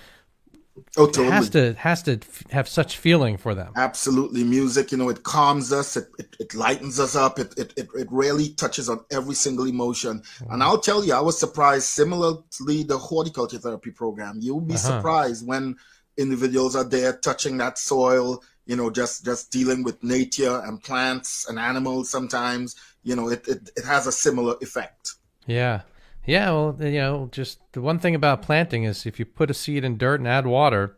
Oh, 0.98 1.06
totally. 1.06 1.30
Has 1.32 1.50
to 1.52 1.74
has 1.74 2.04
to 2.04 2.20
have 2.52 2.68
such 2.68 2.98
feeling 2.98 3.38
for 3.38 3.56
them. 3.56 3.74
Absolutely, 3.76 4.44
music. 4.44 4.92
You 4.92 4.98
know, 4.98 5.10
it 5.10 5.24
calms 5.24 5.72
us. 5.72 5.98
It 5.98 6.08
it, 6.18 6.36
it 6.40 6.54
lightens 6.54 7.00
us 7.00 7.16
up. 7.16 7.40
It, 7.40 7.58
it 7.58 7.74
it 7.78 7.88
it 7.96 8.08
really 8.12 8.50
touches 8.54 8.90
on 8.90 9.00
every 9.12 9.36
single 9.36 9.66
emotion. 9.66 10.20
Mm-hmm. 10.20 10.54
And 10.54 10.64
I'll 10.64 10.80
tell 10.80 11.04
you, 11.04 11.14
I 11.14 11.22
was 11.22 11.40
surprised. 11.40 11.86
Similarly, 11.86 12.84
the 12.84 12.98
horticulture 12.98 13.60
therapy 13.60 13.92
program. 13.92 14.40
You'll 14.40 14.62
be 14.62 14.76
uh-huh. 14.76 14.98
surprised 14.98 15.48
when 15.48 15.76
individuals 16.18 16.76
are 16.76 16.84
there 16.84 17.14
touching 17.14 17.58
that 17.58 17.78
soil. 17.78 18.44
You 18.66 18.76
know, 18.76 18.90
just 18.90 19.26
just 19.26 19.52
dealing 19.52 19.84
with 19.84 20.04
nature 20.04 20.62
and 20.66 20.82
plants 20.82 21.48
and 21.50 21.58
animals. 21.58 22.10
Sometimes, 22.10 22.76
you 23.04 23.16
know, 23.16 23.30
it 23.30 23.48
it, 23.48 23.70
it 23.76 23.86
has 23.86 24.08
a 24.08 24.12
similar 24.12 24.56
effect. 24.62 25.16
Yeah. 25.48 25.82
Yeah, 26.30 26.52
well, 26.52 26.78
you 26.80 27.00
know, 27.00 27.28
just 27.32 27.58
the 27.72 27.82
one 27.82 27.98
thing 27.98 28.14
about 28.14 28.44
planting 28.44 28.84
is 28.84 29.08
if 29.08 29.18
you 29.18 29.26
put 29.26 29.50
a 29.50 29.54
seed 29.56 29.84
in 29.84 29.98
dirt 29.98 30.20
and 30.20 30.28
add 30.28 30.46
water, 30.46 30.96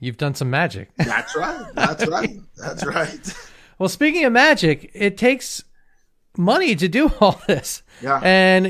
you've 0.00 0.16
done 0.16 0.34
some 0.34 0.50
magic. 0.50 0.90
That's 0.96 1.36
right. 1.36 1.64
That's 1.76 2.08
right. 2.08 2.40
That's 2.56 2.84
right. 2.84 3.34
Well, 3.78 3.88
speaking 3.88 4.24
of 4.24 4.32
magic, 4.32 4.90
it 4.94 5.16
takes 5.16 5.62
money 6.36 6.74
to 6.74 6.88
do 6.88 7.12
all 7.20 7.40
this. 7.46 7.84
Yeah. 8.02 8.18
And 8.20 8.66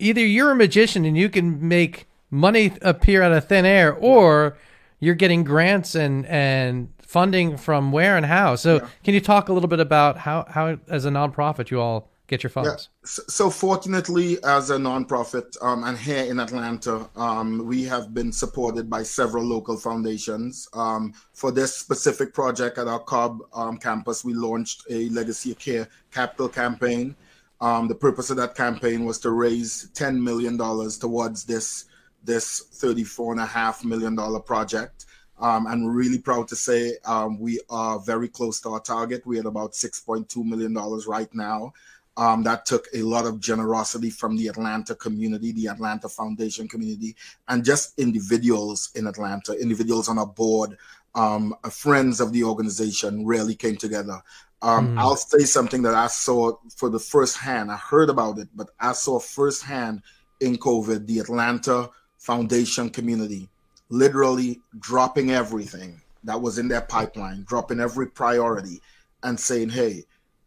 either 0.00 0.26
you're 0.26 0.50
a 0.50 0.56
magician 0.56 1.04
and 1.04 1.16
you 1.16 1.28
can 1.28 1.68
make 1.68 2.08
money 2.28 2.72
appear 2.82 3.22
out 3.22 3.30
of 3.30 3.46
thin 3.46 3.64
air, 3.64 3.94
or 3.94 4.58
you're 4.98 5.14
getting 5.14 5.44
grants 5.44 5.94
and 5.94 6.26
and 6.26 6.92
funding 6.98 7.56
from 7.56 7.92
where 7.92 8.16
and 8.16 8.26
how. 8.26 8.56
So, 8.56 8.78
yeah. 8.78 8.88
can 9.04 9.14
you 9.14 9.20
talk 9.20 9.48
a 9.48 9.52
little 9.52 9.68
bit 9.68 9.78
about 9.78 10.18
how 10.18 10.44
how 10.48 10.76
as 10.88 11.04
a 11.04 11.10
nonprofit 11.10 11.70
you 11.70 11.80
all 11.80 12.10
get 12.26 12.42
your 12.42 12.50
funds? 12.50 12.88
Yeah. 13.04 13.08
So, 13.28 13.50
fortunately, 13.50 14.42
as 14.44 14.70
a 14.70 14.76
nonprofit, 14.76 15.56
um, 15.62 15.84
and 15.84 15.96
here 15.96 16.24
in 16.24 16.40
Atlanta, 16.40 17.08
um, 17.16 17.66
we 17.66 17.84
have 17.84 18.12
been 18.12 18.32
supported 18.32 18.88
by 18.90 19.02
several 19.02 19.44
local 19.44 19.76
foundations. 19.76 20.68
Um, 20.72 21.14
for 21.32 21.50
this 21.50 21.74
specific 21.74 22.34
project 22.34 22.78
at 22.78 22.88
our 22.88 23.00
Cobb 23.00 23.40
um, 23.52 23.78
campus, 23.78 24.24
we 24.24 24.34
launched 24.34 24.84
a 24.90 25.08
Legacy 25.10 25.52
of 25.52 25.58
Care 25.58 25.88
capital 26.10 26.48
campaign. 26.48 27.14
Um, 27.60 27.88
the 27.88 27.94
purpose 27.94 28.30
of 28.30 28.36
that 28.36 28.54
campaign 28.54 29.04
was 29.04 29.18
to 29.20 29.30
raise 29.30 29.90
$10 29.94 30.20
million 30.20 30.58
towards 30.58 31.44
this 31.44 31.86
this 32.24 32.66
$34.5 32.82 33.84
million 33.84 34.16
project. 34.42 35.06
Um, 35.38 35.66
I'm 35.66 35.86
really 35.86 36.18
proud 36.18 36.48
to 36.48 36.56
say 36.56 36.96
um, 37.04 37.38
we 37.38 37.60
are 37.68 37.98
very 38.00 38.28
close 38.28 38.60
to 38.62 38.70
our 38.70 38.80
target. 38.80 39.26
We're 39.26 39.40
at 39.40 39.46
about 39.46 39.72
$6.2 39.72 40.44
million 40.44 40.74
right 41.06 41.32
now. 41.34 41.72
Um, 42.18 42.42
that 42.44 42.64
took 42.64 42.86
a 42.94 43.02
lot 43.02 43.26
of 43.26 43.40
generosity 43.40 44.08
from 44.10 44.36
the 44.36 44.48
Atlanta 44.48 44.94
community, 44.94 45.52
the 45.52 45.66
Atlanta 45.66 46.08
Foundation 46.08 46.66
community, 46.66 47.14
and 47.48 47.64
just 47.64 47.98
individuals 47.98 48.90
in 48.94 49.06
Atlanta, 49.06 49.52
individuals 49.52 50.08
on 50.08 50.18
our 50.18 50.26
board, 50.26 50.78
um, 51.14 51.54
friends 51.70 52.20
of 52.20 52.32
the 52.32 52.42
organization 52.42 53.26
really 53.26 53.54
came 53.54 53.76
together. 53.76 54.22
Um, 54.62 54.94
mm. 54.94 54.98
I'll 54.98 55.16
say 55.16 55.44
something 55.44 55.82
that 55.82 55.94
I 55.94 56.06
saw 56.06 56.56
for 56.74 56.88
the 56.88 56.98
first 56.98 57.36
hand. 57.36 57.70
I 57.70 57.76
heard 57.76 58.08
about 58.08 58.38
it, 58.38 58.48
but 58.54 58.70
I 58.80 58.92
saw 58.92 59.18
firsthand 59.18 60.02
in 60.40 60.56
COVID 60.56 61.06
the 61.06 61.18
Atlanta 61.18 61.90
Foundation 62.18 62.90
community 62.90 63.48
literally 63.88 64.60
dropping 64.78 65.30
everything 65.30 66.00
that 66.24 66.40
was 66.40 66.58
in 66.58 66.68
their 66.68 66.80
pipeline, 66.80 67.44
dropping 67.44 67.80
every 67.80 68.08
priority, 68.08 68.80
and 69.22 69.38
saying, 69.38 69.68
hey, 69.68 70.04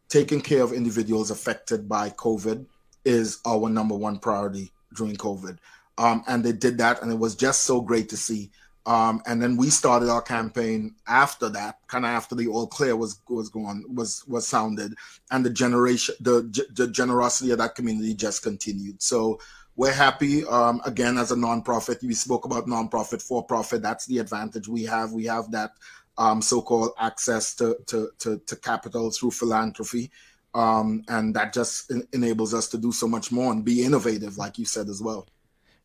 taking 0.10 0.42
care 0.42 0.64
of 0.64 0.74
individuals 0.74 1.32
affected 1.32 1.88
by 1.88 2.10
COVID 2.12 2.66
is 3.06 3.40
our 3.46 3.70
number 3.70 3.96
one 3.96 4.20
priority 4.20 4.72
during 4.96 5.16
COVID. 5.16 5.58
Um, 5.98 6.24
and 6.28 6.44
they 6.44 6.52
did 6.52 6.78
that, 6.80 7.02
and 7.02 7.12
it 7.12 7.20
was 7.20 7.36
just 7.36 7.64
so 7.64 7.82
great 7.82 8.10
to 8.10 8.18
see. 8.18 8.52
Um, 8.86 9.22
and 9.28 9.42
then 9.42 9.58
we 9.58 9.70
started 9.70 10.10
our 10.10 10.22
campaign 10.22 10.96
after 11.08 11.50
that, 11.50 11.80
kind 11.88 12.06
of 12.06 12.10
after 12.10 12.34
the 12.34 12.48
all 12.48 12.66
clear 12.66 12.96
was 12.96 13.20
was 13.28 13.50
going 13.50 13.84
was 13.94 14.26
was 14.28 14.48
sounded, 14.48 14.96
and 15.30 15.46
the 15.46 15.50
generation 15.50 16.16
the 16.22 16.66
the 16.74 16.88
generosity 16.88 17.52
of 17.52 17.58
that 17.60 17.76
community 17.76 18.14
just 18.16 18.42
continued. 18.42 19.02
So 19.02 19.40
we're 19.76 19.94
happy. 19.94 20.46
Um, 20.46 20.82
again, 20.86 21.18
as 21.18 21.32
a 21.32 21.36
nonprofit, 21.36 22.02
we 22.02 22.14
spoke 22.14 22.46
about 22.46 22.68
nonprofit 22.68 23.22
for 23.22 23.44
profit. 23.44 23.82
That's 23.82 24.06
the 24.06 24.18
advantage 24.18 24.68
we 24.68 24.84
have. 24.86 25.12
We 25.12 25.26
have 25.26 25.52
that 25.52 25.74
um, 26.20 26.42
so-called 26.42 26.92
access 27.00 27.56
to, 27.56 27.78
to 27.88 28.12
to 28.20 28.38
to 28.46 28.56
capital 28.58 29.10
through 29.10 29.32
philanthropy. 29.32 30.12
Um, 30.54 31.04
and 31.08 31.36
that 31.36 31.54
just 31.54 31.92
enables 32.12 32.54
us 32.54 32.68
to 32.70 32.78
do 32.78 32.92
so 32.92 33.08
much 33.08 33.32
more 33.32 33.52
and 33.52 33.64
be 33.64 33.84
innovative, 33.84 34.38
like 34.38 34.60
you 34.60 34.66
said 34.66 34.90
as 34.90 35.02
well. 35.02 35.28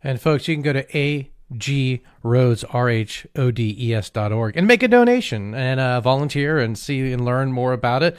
And 0.02 0.20
folks, 0.20 0.48
you 0.48 0.54
can 0.54 0.62
go 0.62 0.72
to 0.72 0.96
a 0.96 1.30
G 1.56 2.02
Rhodes 2.22 2.62
dot 2.62 4.32
org 4.32 4.56
and 4.56 4.66
make 4.66 4.82
a 4.82 4.88
donation 4.88 5.54
and 5.54 5.80
uh, 5.80 6.00
volunteer 6.00 6.58
and 6.58 6.76
see 6.76 7.12
and 7.12 7.24
learn 7.24 7.52
more 7.52 7.72
about 7.72 8.02
it. 8.02 8.16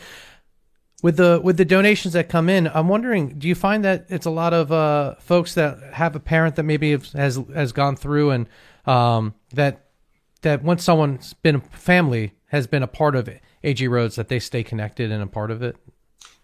With 1.03 1.17
the 1.17 1.41
with 1.43 1.57
the 1.57 1.65
donations 1.65 2.13
that 2.13 2.29
come 2.29 2.47
in, 2.47 2.67
I'm 2.67 2.87
wondering, 2.87 3.37
do 3.37 3.47
you 3.47 3.55
find 3.55 3.83
that 3.83 4.05
it's 4.09 4.25
a 4.25 4.31
lot 4.31 4.53
of 4.53 4.71
uh, 4.71 5.15
folks 5.15 5.55
that 5.55 5.93
have 5.93 6.15
a 6.15 6.19
parent 6.19 6.55
that 6.55 6.63
maybe 6.63 6.91
has 6.91 7.39
has 7.53 7.71
gone 7.73 7.95
through 7.95 8.31
and 8.31 8.47
um, 8.85 9.33
that 9.53 9.84
that 10.41 10.63
once 10.63 10.83
someone's 10.83 11.33
been 11.33 11.55
a 11.55 11.61
family 11.61 12.33
has 12.47 12.67
been 12.67 12.83
a 12.83 12.87
part 12.87 13.15
of 13.15 13.27
it, 13.27 13.41
AG 13.63 13.85
Rhodes 13.87 14.15
that 14.15 14.29
they 14.29 14.39
stay 14.39 14.63
connected 14.63 15.11
and 15.11 15.21
a 15.23 15.27
part 15.27 15.51
of 15.51 15.61
it? 15.61 15.77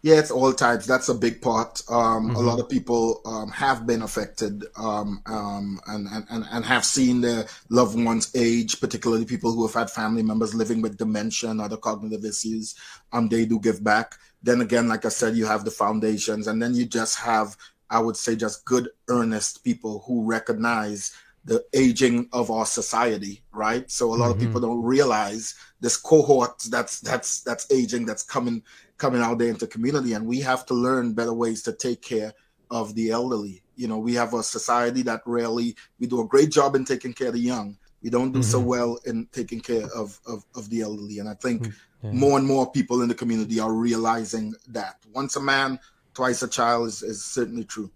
Yeah, 0.04 0.16
it's 0.16 0.32
all 0.32 0.52
types. 0.52 0.88
That's 0.88 1.10
a 1.10 1.14
big 1.14 1.42
part. 1.42 1.84
Um, 1.88 2.30
mm-hmm. 2.30 2.36
A 2.36 2.40
lot 2.40 2.60
of 2.60 2.68
people 2.68 3.22
um, 3.24 3.52
have 3.52 3.86
been 3.86 4.02
affected 4.02 4.66
um, 4.76 5.22
um, 5.28 5.80
and, 5.86 6.08
and, 6.30 6.46
and 6.50 6.66
have 6.66 6.84
seen 6.84 7.22
their 7.22 7.46
loved 7.70 8.02
ones 8.04 8.32
age, 8.36 8.80
particularly 8.80 9.26
people 9.26 9.52
who 9.52 9.66
have 9.68 9.76
had 9.76 9.92
family 9.92 10.24
members 10.24 10.56
living 10.56 10.82
with 10.82 10.98
dementia 10.98 11.52
and 11.52 11.62
other 11.62 11.78
cognitive 11.78 12.26
issues. 12.26 12.74
Um, 13.14 13.30
they 13.30 13.46
do 13.46 13.60
give 13.60 13.84
back. 13.84 14.16
Then 14.42 14.62
again, 14.62 14.88
like 14.88 15.06
I 15.06 15.10
said, 15.10 15.36
you 15.36 15.46
have 15.46 15.66
the 15.66 15.72
foundations, 15.72 16.48
and 16.48 16.60
then 16.60 16.74
you 16.74 16.86
just 16.86 17.20
have, 17.20 17.56
I 17.92 18.00
would 18.00 18.18
say, 18.18 18.36
just 18.36 18.66
good, 18.66 18.90
earnest 19.08 19.64
people 19.64 20.04
who 20.08 20.26
recognize 20.26 21.14
the 21.44 21.64
aging 21.74 22.30
of 22.34 22.52
our 22.52 22.66
society, 22.66 23.44
right? 23.52 23.90
So 23.90 24.08
a 24.08 24.16
lot 24.16 24.30
mm-hmm. 24.30 24.32
of 24.34 24.40
people 24.40 24.62
don't 24.62 24.84
realize 24.84 25.56
this 25.80 25.98
cohort 25.98 26.60
that's 26.70 27.00
that's 27.00 27.42
that's 27.42 27.72
aging, 27.72 28.06
that's 28.06 28.24
coming 28.24 28.64
coming 29.02 29.22
out 29.24 29.40
there 29.40 29.50
into 29.50 29.66
community 29.66 30.14
and 30.14 30.28
we 30.28 30.40
have 30.40 30.64
to 30.64 30.76
learn 30.76 31.12
better 31.12 31.34
ways 31.34 31.64
to 31.64 31.74
take 31.74 32.04
care 32.04 32.32
of 32.70 32.94
the 32.94 33.10
elderly 33.10 33.64
you 33.76 33.88
know 33.88 33.98
we 33.98 34.14
have 34.14 34.36
a 34.36 34.44
society 34.44 35.02
that 35.02 35.22
really 35.26 35.76
we 36.00 36.06
do 36.06 36.22
a 36.22 36.28
great 36.28 36.52
job 36.52 36.76
in 36.76 36.86
taking 36.86 37.12
care 37.12 37.30
of 37.30 37.34
the 37.34 37.40
young 37.40 37.76
we 38.04 38.12
don't 38.12 38.32
do 38.32 38.40
mm-hmm. 38.40 38.52
so 38.52 38.60
well 38.60 39.00
in 39.06 39.28
taking 39.32 39.60
care 39.60 39.88
of, 39.96 40.20
of, 40.28 40.46
of 40.56 40.70
the 40.70 40.82
elderly 40.82 41.18
and 41.18 41.28
i 41.28 41.34
think 41.34 41.64
mm-hmm. 41.64 42.16
more 42.16 42.38
and 42.38 42.46
more 42.46 42.72
people 42.72 43.02
in 43.02 43.10
the 43.10 43.16
community 43.16 43.60
are 43.60 43.74
realizing 43.74 44.54
that 44.68 44.98
once 45.14 45.36
a 45.36 45.42
man 45.42 45.80
twice 46.14 46.44
a 46.44 46.48
child 46.48 46.88
is, 46.88 47.02
is 47.02 47.26
certainly 47.26 47.64
true 47.64 47.90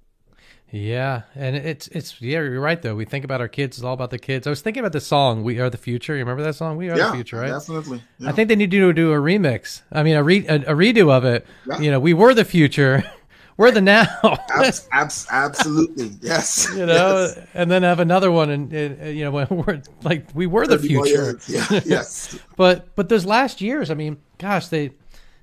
yeah, 0.71 1.23
and 1.36 1.56
it's 1.56 1.88
it's 1.89 2.19
yeah, 2.21 2.41
you're 2.41 2.60
right 2.60 2.82
though. 2.82 2.95
We 2.95 3.06
think 3.06 3.23
about 3.23 3.39
our 3.39 3.47
kids; 3.47 3.78
it's 3.78 3.84
all 3.84 3.93
about 3.93 4.10
the 4.10 4.19
kids. 4.19 4.47
I 4.47 4.49
was 4.49 4.62
thinking 4.62 4.82
about 4.82 4.93
the 4.93 5.01
song 5.01 5.43
"We 5.43 5.60
Are 5.60 5.69
the 5.69 5.78
Future." 5.78 6.13
You 6.13 6.19
remember 6.19 6.43
that 6.43 6.56
song? 6.56 6.75
"We 6.75 6.89
Are 6.89 6.97
yeah, 6.97 7.08
the 7.08 7.13
Future," 7.13 7.38
right? 7.38 7.49
Definitely. 7.49 8.01
Yeah. 8.17 8.30
I 8.30 8.32
think 8.32 8.49
they 8.49 8.56
need 8.56 8.71
to 8.71 8.93
do 8.93 9.13
a 9.13 9.17
remix. 9.17 9.84
I 9.91 10.04
mean, 10.04 10.15
a 10.15 10.23
re 10.23 10.45
a, 10.47 10.56
a 10.56 10.75
redo 10.75 11.12
of 11.12 11.23
it. 11.23 11.45
Yeah. 11.67 11.80
You 11.80 11.91
know, 11.91 11.99
we 11.99 12.13
were 12.13 12.34
the 12.34 12.45
future. 12.45 13.04
we're 13.58 13.71
the 13.71 13.82
now. 13.82 14.06
abs, 14.49 14.88
abs, 14.91 15.28
absolutely, 15.32 16.12
yes. 16.21 16.67
You 16.71 16.86
know, 16.86 17.28
yes. 17.36 17.47
and 17.54 17.69
then 17.71 17.84
have 17.84 17.99
another 17.99 18.32
one, 18.32 18.49
and, 18.49 18.73
and 18.73 19.17
you 19.17 19.23
know, 19.23 19.32
when 19.32 19.47
we're 19.49 19.82
like 20.04 20.28
we 20.34 20.47
were 20.47 20.67
the 20.67 20.80
future. 20.80 21.39
Yeah, 21.47 21.82
yes. 21.86 22.38
but 22.58 22.95
but 22.95 23.10
those 23.10 23.25
last 23.25 23.62
years, 23.62 23.89
I 23.89 23.93
mean, 23.93 24.17
gosh, 24.39 24.67
they, 24.67 24.91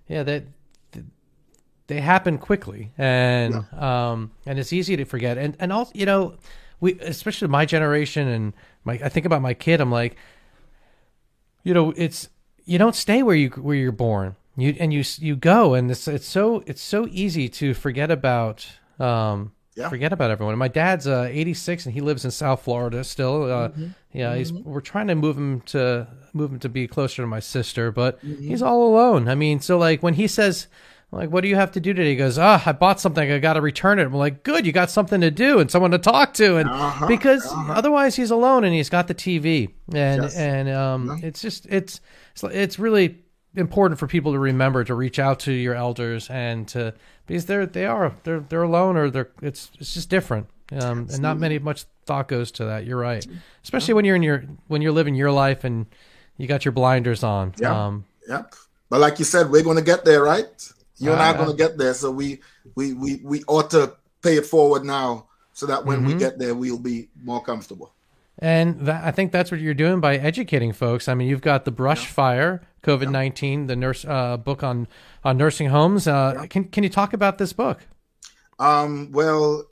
yeah, 0.09 0.25
that 0.25 0.45
they 1.93 2.01
happen 2.01 2.39
quickly, 2.39 2.91
and 2.97 3.67
yeah. 3.73 4.11
um, 4.13 4.31
and 4.47 4.59
it's 4.59 4.73
easy 4.73 4.97
to 4.97 5.05
forget. 5.05 5.37
And 5.37 5.57
and 5.61 5.73
also, 5.73 5.93
you 5.95 6.07
know, 6.07 6.37
we 6.81 6.99
especially 7.01 7.49
my 7.49 7.67
generation 7.67 8.29
and 8.29 8.55
my 8.85 8.95
I 8.95 9.11
think 9.11 9.27
about 9.27 9.43
my 9.43 9.53
kid. 9.53 9.81
I'm 9.81 9.93
like, 9.93 10.17
you 11.63 11.75
know, 11.75 11.93
it's 11.97 12.31
you 12.65 12.79
don't 12.79 12.97
stay 12.97 13.23
where 13.23 13.37
you 13.37 13.51
where 13.51 13.77
you're 13.77 13.93
born. 13.93 14.37
You 14.57 14.75
and 14.81 14.93
you 14.93 15.05
you 15.19 15.37
go, 15.37 15.75
and 15.75 15.91
it's 15.91 16.09
it's 16.09 16.27
so 16.27 16.65
it's 16.67 16.83
so 16.83 17.07
easy 17.11 17.49
to 17.51 17.75
forget 17.75 18.11
about. 18.11 18.67
Um, 18.99 19.53
yeah. 19.75 19.89
forget 19.89 20.13
about 20.13 20.31
everyone. 20.31 20.57
My 20.59 20.69
dad's 20.69 21.07
uh, 21.07 21.31
86 21.31 21.87
and 21.87 21.95
he 21.95 22.03
lives 22.03 22.27
in 22.27 22.31
South 22.31 22.61
Florida 22.61 23.03
still. 23.05 23.45
Uh, 23.45 23.69
mm-hmm. 23.71 23.87
Yeah, 24.13 24.35
he's 24.37 24.53
mm-hmm. 24.53 24.71
we're 24.71 24.83
trying 24.83 25.07
to 25.07 25.15
move 25.15 25.39
him 25.39 25.63
to 25.63 26.07
move 26.35 26.53
him 26.53 26.59
to 26.59 26.69
be 26.69 26.87
closer 26.87 27.23
to 27.23 27.27
my 27.27 27.41
sister, 27.41 27.91
but 27.91 28.23
mm-hmm. 28.23 28.49
he's 28.49 28.61
all 28.61 28.87
alone. 28.87 29.29
I 29.29 29.35
mean, 29.35 29.61
so 29.61 29.79
like 29.79 30.03
when 30.03 30.13
he 30.13 30.29
says 30.29 30.67
like, 31.13 31.31
what 31.31 31.43
do 31.43 31.49
you 31.49 31.57
have 31.57 31.73
to 31.73 31.81
do 31.81 31.93
today? 31.93 32.11
He 32.11 32.17
goes, 32.17 32.39
ah, 32.39 32.63
oh, 32.65 32.71
I 32.71 32.73
bought 32.73 32.99
something. 32.99 33.31
I 33.31 33.39
got 33.39 33.53
to 33.55 33.61
return 33.61 33.99
it. 33.99 34.05
I'm 34.05 34.15
like, 34.15 34.43
good. 34.45 34.65
You 34.65 34.73
got 34.73 34.91
something 34.91 35.21
to 35.21 35.31
do 35.31 35.59
and 35.59 35.71
someone 35.71 35.91
to 35.91 35.99
talk 35.99 36.33
to. 36.35 36.57
And 36.57 36.71
uh-huh, 36.71 37.07
because 37.07 37.45
uh-huh. 37.47 37.75
otherwise 37.75 38.17
he's 38.17 38.31
alone 38.31 38.65
and 38.65 38.75
he's 38.75 38.89
got 38.89 39.09
the 39.09 39.15
TV 39.15 39.71
and, 39.93 40.23
yes. 40.23 40.37
and, 40.37 40.71
um, 40.71 41.07
yeah. 41.09 41.29
it's 41.29 41.43
just, 41.43 41.67
it's, 41.67 42.01
it's 42.43 42.79
really 42.79 43.19
important 43.55 44.01
for 44.01 44.07
people 44.07 44.33
to 44.33 44.39
remember 44.39 44.85
to 44.85 44.95
reach 44.95 45.19
out 45.19 45.41
to 45.41 45.53
your 45.53 45.75
elders 45.75 46.31
and 46.31 46.67
to, 46.69 46.95
because 47.27 47.45
they're, 47.45 47.67
they 47.67 47.85
are, 47.85 48.15
they're, 48.25 48.41
they're 48.41 48.63
alone 48.63 48.97
or 48.97 49.11
they're, 49.11 49.31
it's, 49.43 49.71
it's 49.79 49.93
just 49.93 50.09
different. 50.09 50.47
Um, 50.73 51.09
and 51.13 51.21
not 51.21 51.39
many, 51.39 51.59
much 51.59 51.85
thought 52.07 52.29
goes 52.29 52.51
to 52.53 52.65
that. 52.65 52.87
You're 52.87 52.99
right. 52.99 53.27
Especially 53.63 53.93
yeah. 53.93 53.97
when 53.97 54.05
you're 54.07 54.17
in 54.17 54.23
your, 54.23 54.45
when 54.69 54.81
you're 54.81 54.93
living 54.93 55.15
your 55.15 55.31
life 55.31 55.65
and 55.65 55.85
you 56.39 56.47
got 56.47 56.65
your 56.65 56.73
blinders 56.73 57.23
on. 57.23 57.53
Yeah. 57.59 57.87
Um, 57.87 58.07
yep. 58.27 58.55
But 58.89 59.01
like 59.01 59.19
you 59.19 59.27
said, 59.27 59.51
we're 59.51 59.63
going 59.63 59.77
to 59.77 59.83
get 59.83 60.07
there, 60.07 60.23
right? 60.23 60.73
You're 61.03 61.17
not 61.17 61.37
going 61.37 61.51
to 61.51 61.57
get 61.57 61.79
there, 61.79 61.95
so 61.95 62.11
we 62.11 62.41
we 62.75 62.93
we 62.93 63.21
we 63.25 63.45
ought 63.45 63.71
to 63.71 63.95
pay 64.23 64.37
it 64.37 64.47
forward 64.47 64.85
now, 64.85 65.27
so 65.53 65.67
that 65.67 65.85
when 65.85 65.99
mm-hmm. 65.99 66.09
we 66.09 66.15
get 66.15 66.39
there, 66.39 66.55
we'll 66.55 66.79
be 66.79 67.09
more 67.23 67.43
comfortable. 67.43 67.93
And 68.39 68.81
that, 68.87 69.05
I 69.05 69.11
think 69.11 69.31
that's 69.31 69.51
what 69.51 69.61
you're 69.61 69.75
doing 69.75 70.01
by 70.01 70.17
educating 70.17 70.73
folks. 70.73 71.07
I 71.09 71.15
mean, 71.15 71.29
you've 71.29 71.43
got 71.43 71.65
the 71.65 71.71
Brush 71.71 72.05
yeah. 72.05 72.13
Fire 72.13 72.63
COVID 72.83 73.11
nineteen, 73.11 73.63
yeah. 73.63 73.67
the 73.67 73.77
nurse 73.77 74.05
uh, 74.05 74.37
book 74.37 74.63
on 74.63 74.89
on 75.23 75.37
nursing 75.37 75.69
homes. 75.69 76.07
Uh, 76.07 76.35
yeah. 76.37 76.47
Can 76.47 76.65
can 76.65 76.83
you 76.83 76.91
talk 76.91 77.13
about 77.13 77.39
this 77.39 77.53
book? 77.53 77.87
Um, 78.59 79.11
well, 79.13 79.65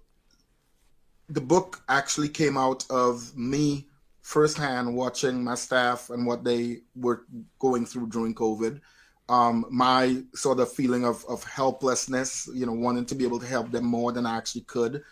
the 1.29 1.41
book 1.41 1.83
actually 1.89 2.29
came 2.29 2.57
out 2.57 2.85
of 2.91 3.37
me 3.37 3.87
firsthand 4.23 4.95
watching 4.95 5.43
my 5.43 5.55
staff 5.55 6.11
and 6.11 6.27
what 6.27 6.45
they 6.45 6.79
were 6.95 7.25
going 7.59 7.87
through 7.87 8.09
during 8.09 8.35
COVID 8.35 8.81
um, 9.31 9.65
my 9.71 10.21
sort 10.35 10.59
of 10.59 10.73
feeling 10.73 11.05
of, 11.05 11.25
of 11.29 11.45
helplessness, 11.45 12.51
you 12.53 12.67
know, 12.67 12.73
wanting 12.73 13.07
to 13.07 13.15
be 13.15 13.25
able 13.25 13.39
to 13.39 13.47
help 13.47 13.71
them 13.71 13.85
more 13.85 14.11
than 14.11 14.27
I 14.27 14.37
actually 14.37 14.63
could. 14.63 15.05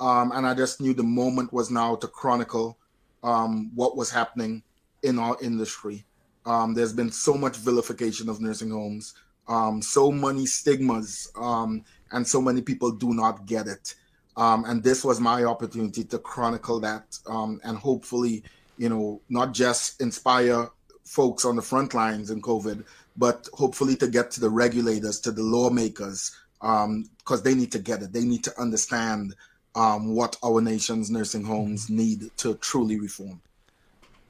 Um, 0.00 0.32
and 0.34 0.46
I 0.46 0.54
just 0.54 0.80
knew 0.80 0.94
the 0.94 1.02
moment 1.02 1.52
was 1.52 1.70
now 1.70 1.94
to 1.96 2.08
chronicle 2.08 2.78
um, 3.22 3.70
what 3.74 3.94
was 3.94 4.10
happening 4.10 4.62
in 5.02 5.18
our 5.18 5.36
industry. 5.42 6.06
Um, 6.46 6.72
there's 6.72 6.94
been 6.94 7.12
so 7.12 7.34
much 7.34 7.58
vilification 7.58 8.30
of 8.30 8.40
nursing 8.40 8.70
homes, 8.70 9.12
um, 9.46 9.82
so 9.82 10.10
many 10.10 10.46
stigmas, 10.46 11.30
um, 11.36 11.84
and 12.12 12.26
so 12.26 12.40
many 12.40 12.62
people 12.62 12.90
do 12.92 13.12
not 13.12 13.44
get 13.44 13.66
it. 13.66 13.94
and 14.38 14.82
this 14.82 15.04
was 15.04 15.20
my 15.20 15.44
opportunity 15.44 16.02
to 16.04 16.18
chronicle 16.18 16.80
that 16.80 17.18
and 17.26 17.76
hopefully, 17.76 18.42
you 18.78 18.88
know, 18.88 19.20
not 19.28 19.52
just 19.52 20.00
inspire 20.00 20.70
folks 21.06 21.44
on 21.44 21.56
the 21.56 21.62
front 21.62 21.94
lines 21.94 22.30
in 22.30 22.42
COVID, 22.42 22.84
but 23.16 23.48
hopefully 23.54 23.96
to 23.96 24.08
get 24.08 24.30
to 24.32 24.40
the 24.40 24.50
regulators, 24.50 25.20
to 25.20 25.30
the 25.30 25.42
lawmakers, 25.42 26.36
because 26.60 26.84
um, 26.84 27.42
they 27.44 27.54
need 27.54 27.72
to 27.72 27.78
get 27.78 28.02
it. 28.02 28.12
They 28.12 28.24
need 28.24 28.44
to 28.44 28.60
understand 28.60 29.34
um, 29.74 30.14
what 30.14 30.36
our 30.42 30.60
nation's 30.60 31.10
nursing 31.10 31.44
homes 31.44 31.88
need 31.88 32.30
to 32.38 32.54
truly 32.56 32.98
reform. 32.98 33.40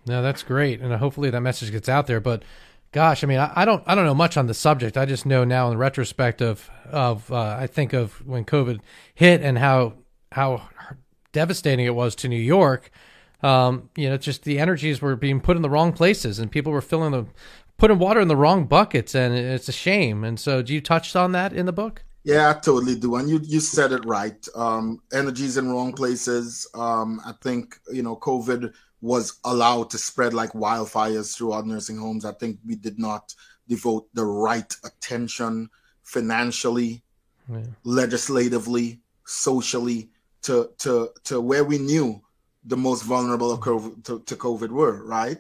No, 0.07 0.23
that's 0.23 0.43
great, 0.43 0.81
and 0.81 0.93
hopefully 0.95 1.31
that 1.31 1.41
message 1.41 1.73
gets 1.73 1.89
out 1.89 2.07
there. 2.07 2.21
But 2.21 2.45
gosh, 2.93 3.25
I 3.25 3.27
mean, 3.27 3.39
I, 3.39 3.53
I 3.57 3.65
don't, 3.65 3.83
I 3.87 3.95
don't 3.95 4.05
know 4.05 4.15
much 4.15 4.37
on 4.37 4.47
the 4.47 4.55
subject. 4.55 4.97
I 4.97 5.05
just 5.05 5.27
know 5.27 5.45
now, 5.45 5.71
in 5.71 5.79
retrospect, 5.79 6.41
of, 6.41 6.71
of 6.91 7.33
uh, 7.33 7.57
I 7.59 7.67
think 7.67 7.93
of 7.93 8.25
when 8.27 8.45
COVID 8.45 8.81
hit 9.15 9.41
and 9.43 9.59
how 9.59 9.95
how 10.33 10.69
devastating 11.33 11.87
it 11.87 11.95
was 11.95 12.15
to 12.17 12.29
New 12.29 12.41
York. 12.41 12.91
Um, 13.47 13.91
you 13.97 14.09
know, 14.09 14.17
just 14.17 14.43
the 14.43 14.59
energies 14.59 15.01
were 15.01 15.15
being 15.15 15.41
put 15.41 15.57
in 15.57 15.63
the 15.63 15.71
wrong 15.71 15.93
places, 15.93 16.39
and 16.39 16.51
people 16.51 16.73
were 16.73 16.81
filling 16.81 17.13
the 17.13 17.27
putting 17.79 17.99
water 17.99 18.21
in 18.21 18.29
the 18.29 18.37
wrong 18.37 18.67
buckets, 18.67 19.15
and 19.15 19.35
it's 19.35 19.69
a 19.69 19.73
shame. 19.73 20.25
And 20.25 20.41
so, 20.41 20.63
do 20.63 20.75
you 20.75 20.81
touched 20.81 21.15
on 21.15 21.33
that 21.33 21.53
in 21.53 21.67
the 21.67 21.73
book? 21.73 22.03
Yeah, 22.25 22.51
I 22.51 22.55
totally 22.55 22.97
do. 22.97 23.15
And 23.15 23.31
you 23.31 23.41
you 23.45 23.61
said 23.61 23.93
it 23.93 24.05
right. 24.05 24.45
Um, 24.57 25.01
energy's 25.13 25.57
in 25.59 25.71
wrong 25.71 25.93
places. 25.93 26.67
Um, 26.75 27.21
I 27.25 27.33
think 27.41 27.79
you 27.93 28.03
know 28.03 28.17
COVID 28.17 28.73
was 29.01 29.39
allowed 29.45 29.91
to 29.91 29.99
spread 29.99 30.35
like 30.35 30.51
wildfires 30.53 31.37
throughout 31.37 31.67
nursing 31.67 31.99
homes. 31.99 32.25
I 32.25 32.33
think 32.33 32.59
we 32.67 32.75
did 32.75 32.99
not 32.99 33.33
devote 33.69 34.09
the 34.15 34.25
right 34.25 34.75
attention 34.85 35.71
financially, 36.03 37.05
yeah. 37.49 37.61
legislatively, 37.85 39.01
socially 39.25 40.09
to 40.43 40.71
to 40.79 41.11
to 41.25 41.41
where 41.41 41.65
we 41.65 41.79
knew 41.79 42.21
the 42.67 42.77
most 42.77 43.03
vulnerable 43.03 43.51
of 43.53 43.61
COVID, 43.61 44.05
to, 44.05 44.21
to 44.21 44.37
COVID 44.37 44.71
were 44.71 45.05
right. 45.05 45.39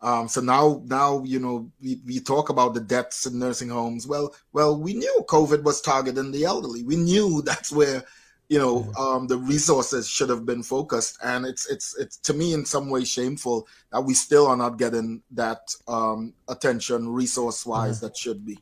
Um, 0.00 0.28
so 0.28 0.40
now, 0.40 0.82
now 0.86 1.24
you 1.24 1.40
know, 1.40 1.70
we, 1.82 2.00
we 2.06 2.20
talk 2.20 2.50
about 2.50 2.74
the 2.74 2.80
deaths 2.80 3.26
in 3.26 3.38
nursing 3.38 3.68
homes. 3.68 4.06
Well, 4.06 4.34
well, 4.52 4.78
we 4.78 4.94
knew 4.94 5.24
COVID 5.28 5.64
was 5.64 5.80
targeting 5.80 6.30
the 6.30 6.44
elderly. 6.44 6.84
We 6.84 6.96
knew 6.96 7.42
that's 7.44 7.72
where, 7.72 8.04
you 8.48 8.58
know, 8.58 8.90
um, 8.98 9.26
the 9.26 9.36
resources 9.36 10.08
should 10.08 10.30
have 10.30 10.46
been 10.46 10.62
focused. 10.62 11.18
And 11.22 11.44
it's 11.44 11.68
it's 11.68 11.98
it's 11.98 12.16
to 12.18 12.32
me 12.32 12.54
in 12.54 12.64
some 12.64 12.88
way 12.88 13.04
shameful 13.04 13.66
that 13.92 14.02
we 14.02 14.14
still 14.14 14.46
are 14.46 14.56
not 14.56 14.78
getting 14.78 15.22
that 15.32 15.74
um, 15.88 16.32
attention 16.48 17.08
resource 17.08 17.66
wise 17.66 18.00
that 18.00 18.16
should 18.16 18.46
be. 18.46 18.58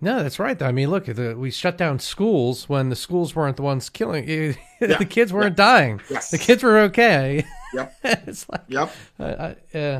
No, 0.00 0.22
that's 0.22 0.38
right. 0.38 0.58
Though 0.58 0.66
I 0.66 0.72
mean, 0.72 0.90
look, 0.90 1.06
the, 1.06 1.34
we 1.36 1.50
shut 1.50 1.78
down 1.78 1.98
schools 1.98 2.68
when 2.68 2.90
the 2.90 2.96
schools 2.96 3.34
weren't 3.34 3.56
the 3.56 3.62
ones 3.62 3.88
killing. 3.88 4.56
Yeah. 4.78 4.98
the 4.98 5.06
kids 5.06 5.32
weren't 5.32 5.56
yeah. 5.56 5.64
dying. 5.64 6.00
Yes. 6.10 6.30
The 6.30 6.36
kids 6.36 6.62
were 6.62 6.80
okay. 6.80 7.46
Yep. 7.72 7.96
it's 8.04 8.46
like, 8.46 8.60
yep. 8.68 8.92
Uh, 9.18 9.22
uh, 9.22 9.54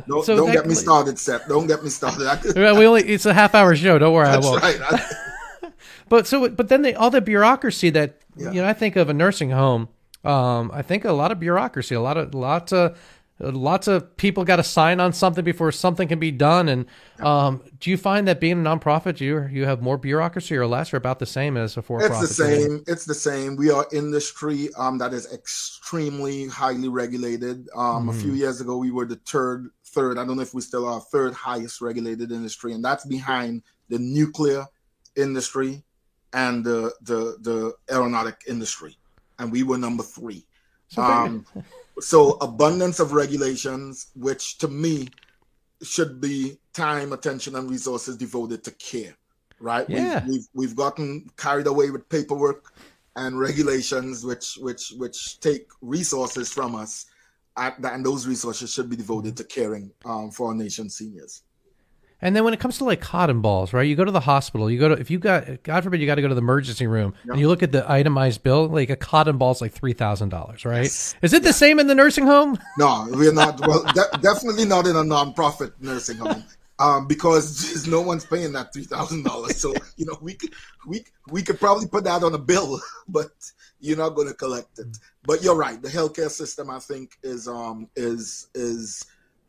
don't, 0.07 0.23
so 0.23 0.37
don't 0.37 0.53
get 0.53 0.67
me 0.67 0.75
started, 0.75 1.19
Seth. 1.19 1.49
Don't 1.49 1.67
get 1.67 1.83
me 1.83 1.89
started. 1.89 2.55
we 2.55 2.67
only 2.67 3.03
it's 3.03 3.25
a 3.25 3.33
half 3.33 3.55
hour 3.55 3.75
show. 3.75 3.99
Don't 3.99 4.13
worry, 4.13 4.27
That's 4.27 4.47
I 4.47 4.51
won't. 4.51 4.63
Right. 4.63 5.73
but 6.11 6.27
so, 6.27 6.47
but 6.51 6.69
then 6.69 6.83
they, 6.83 6.93
all 6.93 7.09
the 7.09 7.23
bureaucracy 7.23 7.89
that 7.89 8.21
yeah. 8.37 8.51
you 8.51 8.61
know, 8.61 8.69
I 8.69 8.75
think 8.75 8.97
of 8.97 9.09
a 9.09 9.15
nursing 9.15 9.49
home. 9.49 9.89
Um, 10.25 10.71
I 10.75 10.83
think 10.83 11.07
a 11.07 11.13
lot 11.13 11.33
of 11.33 11.41
bureaucracy, 11.41 11.95
a 11.95 12.01
lot 12.03 12.19
of 12.19 12.35
lots 12.35 12.71
of 12.71 12.99
lots 13.39 13.87
of 13.87 14.17
people 14.17 14.45
got 14.45 14.57
to 14.57 14.63
sign 14.63 14.99
on 14.99 15.13
something 15.13 15.45
before 15.45 15.71
something 15.71 16.09
can 16.09 16.19
be 16.19 16.31
done. 16.31 16.69
And 16.69 16.87
um, 17.21 17.63
do 17.79 17.91
you 17.91 17.97
find 17.97 18.27
that 18.29 18.41
being 18.41 18.65
a 18.65 18.69
nonprofit, 18.69 19.21
you 19.21 19.47
you 19.47 19.67
have 19.67 19.83
more 19.83 19.99
bureaucracy 19.99 20.57
or 20.57 20.67
less, 20.67 20.93
or 20.93 20.97
about 20.97 21.19
the 21.19 21.27
same 21.27 21.57
as 21.57 21.77
a 21.77 21.83
for-profit? 21.83 22.23
It's 22.23 22.37
the 22.37 22.45
same. 22.45 22.85
It's 22.87 23.05
the 23.05 23.15
same. 23.15 23.57
We 23.57 23.71
are 23.71 23.87
industry 23.93 24.71
um, 24.79 24.99
that 24.99 25.13
is 25.13 25.33
extremely 25.33 26.49
highly 26.49 26.89
regulated. 26.89 27.69
Um, 27.75 28.07
mm. 28.07 28.11
A 28.11 28.13
few 28.15 28.31
mm-hmm. 28.31 28.37
years 28.37 28.61
ago, 28.61 28.79
we 28.79 28.91
were 28.91 29.07
the 29.07 29.21
third, 29.27 29.71
third. 29.85 30.19
I 30.19 30.25
don't 30.25 30.37
know 30.37 30.43
if 30.43 30.55
we 30.55 30.63
still 30.63 30.89
are 30.89 31.01
third 31.01 31.35
highest 31.35 31.81
regulated 31.81 32.33
industry, 32.33 32.73
and 32.73 32.85
that's 32.85 33.05
behind 33.05 33.63
the 33.89 33.99
nuclear 33.99 34.67
industry 35.15 35.83
and 36.33 36.65
the 36.65 36.93
the 37.03 37.37
the 37.41 37.75
aeronautic 37.91 38.43
industry, 38.49 38.97
and 39.39 39.53
we 39.53 39.63
were 39.63 39.79
number 39.79 40.03
three. 40.03 40.47
So 40.89 41.03
um, 41.03 41.47
so 42.01 42.33
abundance 42.41 43.01
of 43.01 43.13
regulations, 43.13 44.09
which 44.15 44.59
to 44.59 44.69
me 44.69 45.09
should 45.83 46.21
be 46.21 46.59
time, 46.73 47.13
attention, 47.13 47.57
and 47.57 47.71
resources 47.71 48.17
devoted 48.17 48.65
to 48.65 48.71
care. 48.73 49.15
Right? 49.59 49.89
Yeah. 49.89 50.25
We've, 50.25 50.29
we've, 50.29 50.49
we've 50.55 50.77
gotten 50.77 51.31
carried 51.37 51.67
away 51.67 51.91
with 51.91 52.09
paperwork 52.09 52.75
and 53.17 53.39
regulations, 53.39 54.25
which 54.25 54.59
which 54.61 54.93
which 54.99 55.41
take 55.41 55.69
resources 55.81 56.53
from 56.53 56.75
us, 56.75 57.07
and 57.57 58.05
those 58.05 58.27
resources 58.27 58.73
should 58.73 58.91
be 58.91 58.97
devoted 58.97 59.37
to 59.39 59.45
caring 59.45 59.91
um, 60.05 60.31
for 60.31 60.49
our 60.49 60.55
nation's 60.55 60.97
seniors. 60.97 61.43
And 62.23 62.35
then 62.35 62.45
when 62.45 62.55
it 62.55 62.61
comes 62.61 62.79
to 62.79 62.85
like 62.85 63.01
cotton 63.03 63.43
balls, 63.43 63.75
right? 63.75 63.87
You 63.87 63.95
go 63.95 64.05
to 64.05 64.11
the 64.11 64.21
hospital. 64.21 64.71
You 64.71 64.79
go 64.79 64.89
to 64.89 64.95
if 64.95 65.11
you 65.11 65.19
got 65.19 65.63
God 65.63 65.85
forbid 65.85 66.01
you 66.01 66.07
got 66.07 66.15
to 66.15 66.23
go 66.23 66.29
to 66.29 66.35
the 66.35 66.41
emergency 66.41 66.87
room 66.87 67.15
yep. 67.25 67.33
and 67.33 67.41
you 67.41 67.49
look 67.49 67.63
at 67.63 67.73
the 67.73 67.91
itemized 67.91 68.43
bill, 68.43 68.69
like 68.69 68.89
a 68.89 68.97
cotton 68.97 69.37
ball 69.37 69.53
is 69.53 69.61
like 69.61 69.73
three 69.73 69.93
thousand 69.93 70.31
dollars, 70.31 70.65
right? 70.65 70.85
Yes. 70.85 71.15
Is 71.21 71.35
it 71.35 71.43
the 71.43 71.53
same 71.53 71.79
in 71.79 71.89
the 71.89 71.95
nursing 71.95 72.27
home? 72.27 72.59
No, 72.79 73.07
we're 73.11 73.33
not. 73.33 73.59
Well, 73.67 73.85
de- 73.95 74.19
definitely 74.21 74.67
not 74.67 74.87
in 74.87 74.97
a 74.97 75.03
nonprofit 75.03 75.73
nursing 75.81 76.19
home. 76.19 76.45
Um, 76.79 77.07
because 77.07 77.87
no 77.87 78.03
one's 78.03 78.27
paying 78.27 78.53
that 78.53 78.73
three 78.73 78.85
thousand 78.85 79.25
dollars. 79.25 79.57
So 79.57 79.73
you 79.97 80.05
know 80.05 80.19
we 80.21 80.35
could 80.35 80.53
we 80.87 81.05
we 81.31 81.43
could 81.43 81.59
probably 81.59 81.87
put 81.87 82.05
that 82.05 82.23
on 82.23 82.35
a 82.35 82.39
bill, 82.39 82.81
but 83.09 83.31
you're 83.81 83.97
not 83.97 84.11
going 84.11 84.29
to 84.29 84.35
collect 84.35 84.79
it. 84.79 84.99
But 85.25 85.43
you're 85.43 85.57
right. 85.57 85.81
The 85.81 85.89
healthcare 85.89 86.31
system, 86.31 86.71
I 86.71 86.79
think, 86.81 87.19
is 87.23 87.49
um 87.49 87.89
is 87.97 88.49
is 88.55 89.07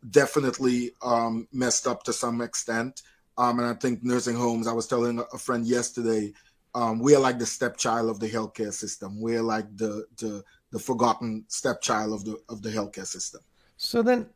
definitely 0.10 0.92
um, 1.02 1.48
messed 1.52 1.88
up 1.88 2.04
to 2.04 2.14
some 2.14 2.42
extent. 2.42 3.02
Um, 3.38 3.60
and 3.60 3.68
I 3.68 3.74
think 3.74 4.04
nursing 4.04 4.36
homes, 4.36 4.68
I 4.68 4.74
was 4.74 4.88
telling 4.88 5.20
a 5.34 5.38
friend 5.38 5.66
yesterday, 5.66 6.34
um, 6.74 7.00
we 7.00 7.16
are 7.16 7.20
like 7.20 7.40
the 7.40 7.46
stepchild 7.46 8.10
of 8.10 8.20
the 8.20 8.30
healthcare 8.30 8.74
system. 8.74 9.20
We're 9.20 9.42
like 9.42 9.66
the, 9.78 10.06
the 10.18 10.44
the 10.72 10.80
forgotten 10.80 11.46
stepchild 11.48 12.14
of 12.14 12.26
the 12.26 12.38
of 12.50 12.62
the 12.62 12.70
healthcare 12.70 13.06
system. 13.06 13.42
So 13.78 14.02
then 14.02 14.28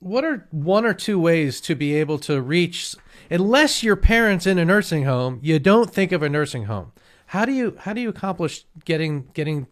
what 0.00 0.24
are 0.24 0.46
one 0.50 0.84
or 0.84 0.94
two 0.94 1.18
ways 1.18 1.60
to 1.62 1.74
be 1.74 1.94
able 1.94 2.18
to 2.20 2.40
reach 2.40 2.94
unless 3.30 3.82
your 3.82 3.96
parents 3.96 4.46
in 4.46 4.58
a 4.58 4.64
nursing 4.64 5.04
home, 5.04 5.38
you 5.42 5.58
don't 5.58 5.90
think 5.90 6.12
of 6.12 6.22
a 6.22 6.28
nursing 6.28 6.64
home. 6.64 6.92
How 7.26 7.44
do 7.44 7.52
you 7.52 7.76
how 7.80 7.92
do 7.92 8.00
you 8.00 8.08
accomplish 8.08 8.64
getting 8.84 9.28
getting 9.34 9.66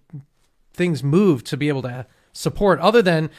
things 0.73 1.03
moved 1.03 1.47
to 1.47 1.57
be 1.57 1.69
able 1.69 1.83
to 1.83 2.07
support 2.33 2.79
other 2.81 3.01
than 3.03 3.31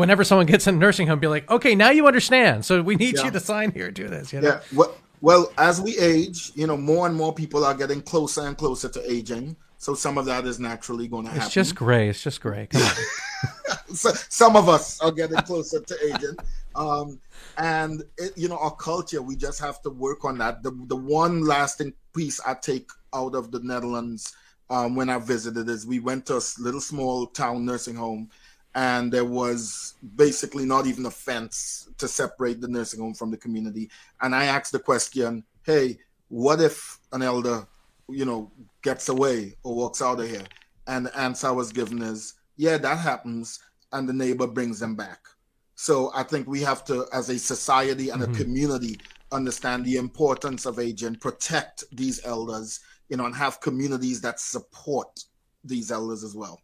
whenever 0.00 0.24
someone 0.24 0.46
gets 0.46 0.66
in 0.66 0.74
a 0.74 0.78
nursing 0.78 1.06
home, 1.06 1.20
be 1.20 1.26
like, 1.26 1.48
okay, 1.50 1.74
now 1.74 1.90
you 1.90 2.06
understand. 2.06 2.64
So 2.64 2.82
we 2.82 2.96
need 2.96 3.16
yeah. 3.16 3.26
you 3.26 3.30
to 3.30 3.40
sign 3.40 3.70
here, 3.72 3.90
do 3.90 4.08
this. 4.08 4.32
You 4.32 4.40
know? 4.40 4.48
Yeah. 4.48 4.60
Well, 4.74 4.94
well, 5.20 5.52
as 5.58 5.80
we 5.80 5.98
age, 5.98 6.50
you 6.54 6.66
know, 6.66 6.76
more 6.76 7.06
and 7.06 7.14
more 7.14 7.34
people 7.34 7.64
are 7.64 7.74
getting 7.74 8.00
closer 8.00 8.42
and 8.42 8.56
closer 8.56 8.88
to 8.88 9.10
aging. 9.12 9.56
So 9.76 9.94
some 9.94 10.18
of 10.18 10.26
that 10.26 10.46
is 10.46 10.58
naturally 10.58 11.08
going 11.08 11.24
to 11.24 11.30
happen. 11.30 11.46
It's 11.46 11.54
just 11.54 11.74
gray. 11.74 12.08
It's 12.08 12.22
just 12.22 12.40
gray. 12.40 12.66
Come 12.66 12.82
on. 12.82 12.94
so, 13.94 14.10
some 14.28 14.56
of 14.56 14.68
us 14.68 15.00
are 15.00 15.12
getting 15.12 15.38
closer 15.38 15.80
to 15.80 15.96
aging. 16.04 16.36
Um, 16.74 17.20
and 17.56 18.02
it, 18.18 18.36
you 18.36 18.48
know, 18.48 18.58
our 18.58 18.74
culture, 18.74 19.22
we 19.22 19.36
just 19.36 19.60
have 19.60 19.80
to 19.82 19.90
work 19.90 20.24
on 20.24 20.38
that. 20.38 20.62
The 20.62 20.70
the 20.86 20.96
one 20.96 21.46
lasting 21.46 21.94
piece 22.14 22.40
I 22.46 22.54
take 22.54 22.90
out 23.14 23.34
of 23.34 23.50
the 23.50 23.60
Netherlands 23.60 24.34
um, 24.68 24.94
when 24.94 25.10
I 25.10 25.18
visited 25.18 25.68
is 25.68 25.86
we 25.86 25.98
went 25.98 26.26
to 26.26 26.36
a 26.36 26.42
little 26.58 26.80
small 26.80 27.26
town 27.26 27.64
nursing 27.64 27.96
home 27.96 28.30
and 28.74 29.12
there 29.12 29.24
was 29.24 29.94
basically 30.16 30.64
not 30.64 30.86
even 30.86 31.06
a 31.06 31.10
fence 31.10 31.88
to 31.98 32.06
separate 32.06 32.60
the 32.60 32.68
nursing 32.68 33.00
home 33.00 33.14
from 33.14 33.30
the 33.30 33.36
community. 33.36 33.90
And 34.20 34.34
I 34.34 34.44
asked 34.44 34.72
the 34.72 34.78
question, 34.78 35.44
hey, 35.64 35.98
what 36.28 36.60
if 36.60 36.98
an 37.12 37.22
elder, 37.22 37.66
you 38.08 38.24
know, 38.24 38.50
gets 38.82 39.08
away 39.08 39.56
or 39.64 39.74
walks 39.74 40.00
out 40.00 40.20
of 40.20 40.28
here? 40.28 40.44
And 40.86 41.06
the 41.06 41.18
answer 41.18 41.52
was 41.52 41.72
given 41.72 42.00
is, 42.02 42.34
yeah, 42.56 42.78
that 42.78 42.98
happens, 42.98 43.60
and 43.92 44.08
the 44.08 44.12
neighbor 44.12 44.46
brings 44.46 44.78
them 44.78 44.94
back. 44.94 45.20
So 45.74 46.12
I 46.14 46.22
think 46.22 46.46
we 46.46 46.60
have 46.60 46.84
to, 46.84 47.06
as 47.12 47.28
a 47.30 47.38
society 47.38 48.10
and 48.10 48.22
mm-hmm. 48.22 48.34
a 48.34 48.36
community, 48.36 49.00
understand 49.32 49.84
the 49.84 49.96
importance 49.96 50.66
of 50.66 50.78
aging, 50.78 51.16
protect 51.16 51.84
these 51.92 52.20
elders, 52.24 52.80
you 53.08 53.16
know, 53.16 53.24
and 53.24 53.34
have 53.34 53.60
communities 53.60 54.20
that 54.20 54.38
support 54.38 55.24
these 55.64 55.90
elders 55.90 56.22
as 56.22 56.34
well. 56.34 56.60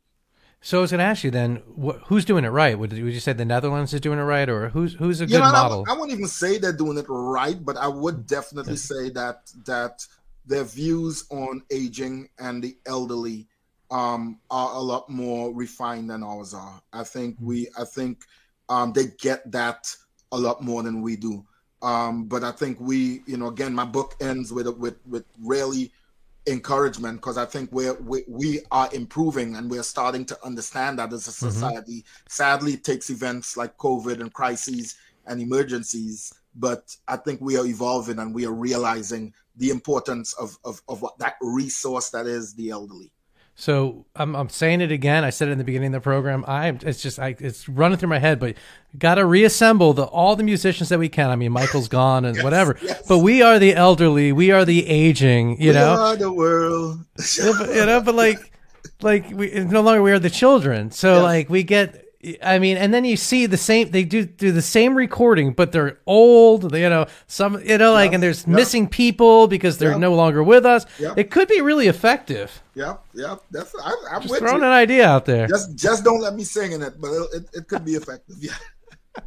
So 0.66 0.78
I 0.78 0.80
was 0.80 0.90
going 0.90 0.98
to 0.98 1.04
ask 1.04 1.22
you 1.22 1.30
then, 1.30 1.62
wh- 1.80 2.02
who's 2.06 2.24
doing 2.24 2.44
it 2.44 2.48
right? 2.48 2.76
Would, 2.76 2.90
would 2.90 3.14
you 3.14 3.20
say 3.20 3.32
the 3.32 3.44
Netherlands 3.44 3.94
is 3.94 4.00
doing 4.00 4.18
it 4.18 4.22
right, 4.22 4.48
or 4.48 4.68
who's 4.68 4.94
who's 4.94 5.20
a 5.20 5.26
good 5.26 5.38
model? 5.38 5.84
I, 5.86 5.92
I 5.92 5.94
wouldn't 5.94 6.10
even 6.10 6.26
say 6.26 6.58
they're 6.58 6.72
doing 6.72 6.98
it 6.98 7.06
right, 7.08 7.64
but 7.64 7.76
I 7.76 7.86
would 7.86 8.26
definitely 8.26 8.76
say 8.76 9.10
that 9.10 9.48
that 9.64 10.04
their 10.44 10.64
views 10.64 11.24
on 11.30 11.62
aging 11.70 12.30
and 12.40 12.64
the 12.64 12.76
elderly 12.84 13.46
um, 13.92 14.40
are 14.50 14.74
a 14.74 14.80
lot 14.80 15.08
more 15.08 15.54
refined 15.54 16.10
than 16.10 16.24
ours 16.24 16.52
are. 16.52 16.82
I 16.92 17.04
think 17.04 17.38
hmm. 17.38 17.46
we, 17.46 17.68
I 17.78 17.84
think 17.84 18.24
um, 18.68 18.92
they 18.92 19.06
get 19.20 19.48
that 19.52 19.86
a 20.32 20.36
lot 20.36 20.64
more 20.64 20.82
than 20.82 21.00
we 21.00 21.14
do. 21.14 21.46
Um, 21.80 22.24
but 22.24 22.42
I 22.42 22.50
think 22.50 22.80
we, 22.80 23.22
you 23.26 23.36
know, 23.36 23.46
again, 23.46 23.72
my 23.72 23.84
book 23.84 24.16
ends 24.20 24.52
with 24.52 24.66
with 24.76 24.96
with 25.06 25.26
really 25.40 25.92
encouragement 26.46 27.18
because 27.18 27.38
I 27.38 27.44
think 27.44 27.70
we're, 27.72 27.94
we, 27.94 28.24
we 28.28 28.60
are 28.70 28.88
improving 28.92 29.56
and 29.56 29.70
we're 29.70 29.82
starting 29.82 30.24
to 30.26 30.38
understand 30.44 30.98
that 30.98 31.12
as 31.12 31.26
a 31.26 31.30
mm-hmm. 31.30 31.50
society. 31.50 31.98
Mm-hmm. 32.00 32.26
Sadly, 32.28 32.72
it 32.74 32.84
takes 32.84 33.10
events 33.10 33.56
like 33.56 33.76
COVID 33.78 34.20
and 34.20 34.32
crises 34.32 34.96
and 35.26 35.40
emergencies, 35.40 36.32
but 36.54 36.96
I 37.08 37.16
think 37.16 37.40
we 37.40 37.56
are 37.58 37.66
evolving 37.66 38.18
and 38.18 38.34
we 38.34 38.46
are 38.46 38.52
realizing 38.52 39.32
the 39.56 39.70
importance 39.70 40.34
of, 40.34 40.58
of, 40.64 40.80
of 40.88 41.02
what 41.02 41.18
that 41.18 41.34
resource 41.40 42.10
that 42.10 42.26
is 42.26 42.54
the 42.54 42.70
elderly. 42.70 43.10
So 43.58 44.04
I'm, 44.14 44.36
I'm 44.36 44.50
saying 44.50 44.82
it 44.82 44.92
again. 44.92 45.24
I 45.24 45.30
said 45.30 45.48
it 45.48 45.52
in 45.52 45.58
the 45.58 45.64
beginning 45.64 45.94
of 45.94 46.02
the 46.02 46.04
program. 46.04 46.44
I 46.46 46.68
it's 46.68 47.00
just 47.00 47.18
I, 47.18 47.34
it's 47.38 47.66
running 47.70 47.96
through 47.96 48.10
my 48.10 48.18
head, 48.18 48.38
but 48.38 48.54
got 48.98 49.14
to 49.14 49.24
reassemble 49.24 49.94
the 49.94 50.04
all 50.04 50.36
the 50.36 50.42
musicians 50.42 50.90
that 50.90 50.98
we 50.98 51.08
can. 51.08 51.30
I 51.30 51.36
mean, 51.36 51.52
Michael's 51.52 51.88
gone 51.88 52.26
and 52.26 52.36
yes, 52.36 52.44
whatever, 52.44 52.76
yes. 52.82 53.08
but 53.08 53.20
we 53.20 53.40
are 53.40 53.58
the 53.58 53.74
elderly. 53.74 54.30
We 54.30 54.50
are 54.50 54.66
the 54.66 54.86
aging. 54.86 55.58
You 55.58 55.70
we 55.70 55.74
know, 55.74 56.16
the 56.16 56.30
world. 56.30 57.00
you 57.38 57.86
know, 57.86 58.02
but 58.02 58.14
like 58.14 58.52
like 59.00 59.30
we 59.30 59.50
no 59.64 59.80
longer 59.80 60.02
we 60.02 60.12
are 60.12 60.18
the 60.18 60.28
children. 60.28 60.90
So 60.90 61.22
like 61.22 61.48
we 61.48 61.62
get 61.62 62.05
I 62.42 62.58
mean, 62.58 62.76
and 62.76 62.92
then 62.92 63.04
you 63.04 63.16
see 63.16 63.46
the 63.46 63.56
same. 63.56 63.90
They 63.90 64.04
do 64.04 64.24
do 64.24 64.52
the 64.52 64.62
same 64.62 64.94
recording, 64.96 65.52
but 65.52 65.72
they're 65.72 65.98
old. 66.06 66.70
They, 66.70 66.82
you 66.82 66.88
know, 66.88 67.06
some 67.26 67.60
you 67.64 67.78
know, 67.78 67.92
like, 67.92 68.08
Yep, 68.08 68.14
and 68.14 68.22
there's 68.22 68.46
yep. 68.46 68.56
missing 68.56 68.88
people 68.88 69.46
because 69.48 69.78
they're 69.78 69.90
Yep. 69.92 70.00
no 70.00 70.14
longer 70.14 70.42
with 70.42 70.66
us. 70.66 70.86
Yep. 70.98 71.18
It 71.18 71.30
could 71.30 71.48
be 71.48 71.60
really 71.60 71.86
effective. 71.88 72.62
Yeah, 72.74 72.96
yeah. 73.14 73.36
That's 73.50 73.74
I, 73.82 73.92
I'm 74.12 74.22
Just 74.22 74.36
throwing 74.38 74.60
you. 74.60 74.64
an 74.66 74.72
idea 74.72 75.06
out 75.08 75.24
there. 75.24 75.46
Just 75.46 75.76
just 75.76 76.04
don't 76.04 76.20
let 76.20 76.34
me 76.34 76.44
sing 76.44 76.72
in 76.72 76.82
it, 76.82 77.00
but 77.00 77.10
it, 77.12 77.28
it, 77.34 77.48
it 77.54 77.68
could 77.68 77.84
be 77.84 77.92
effective. 77.94 78.36
Yeah. 78.38 78.52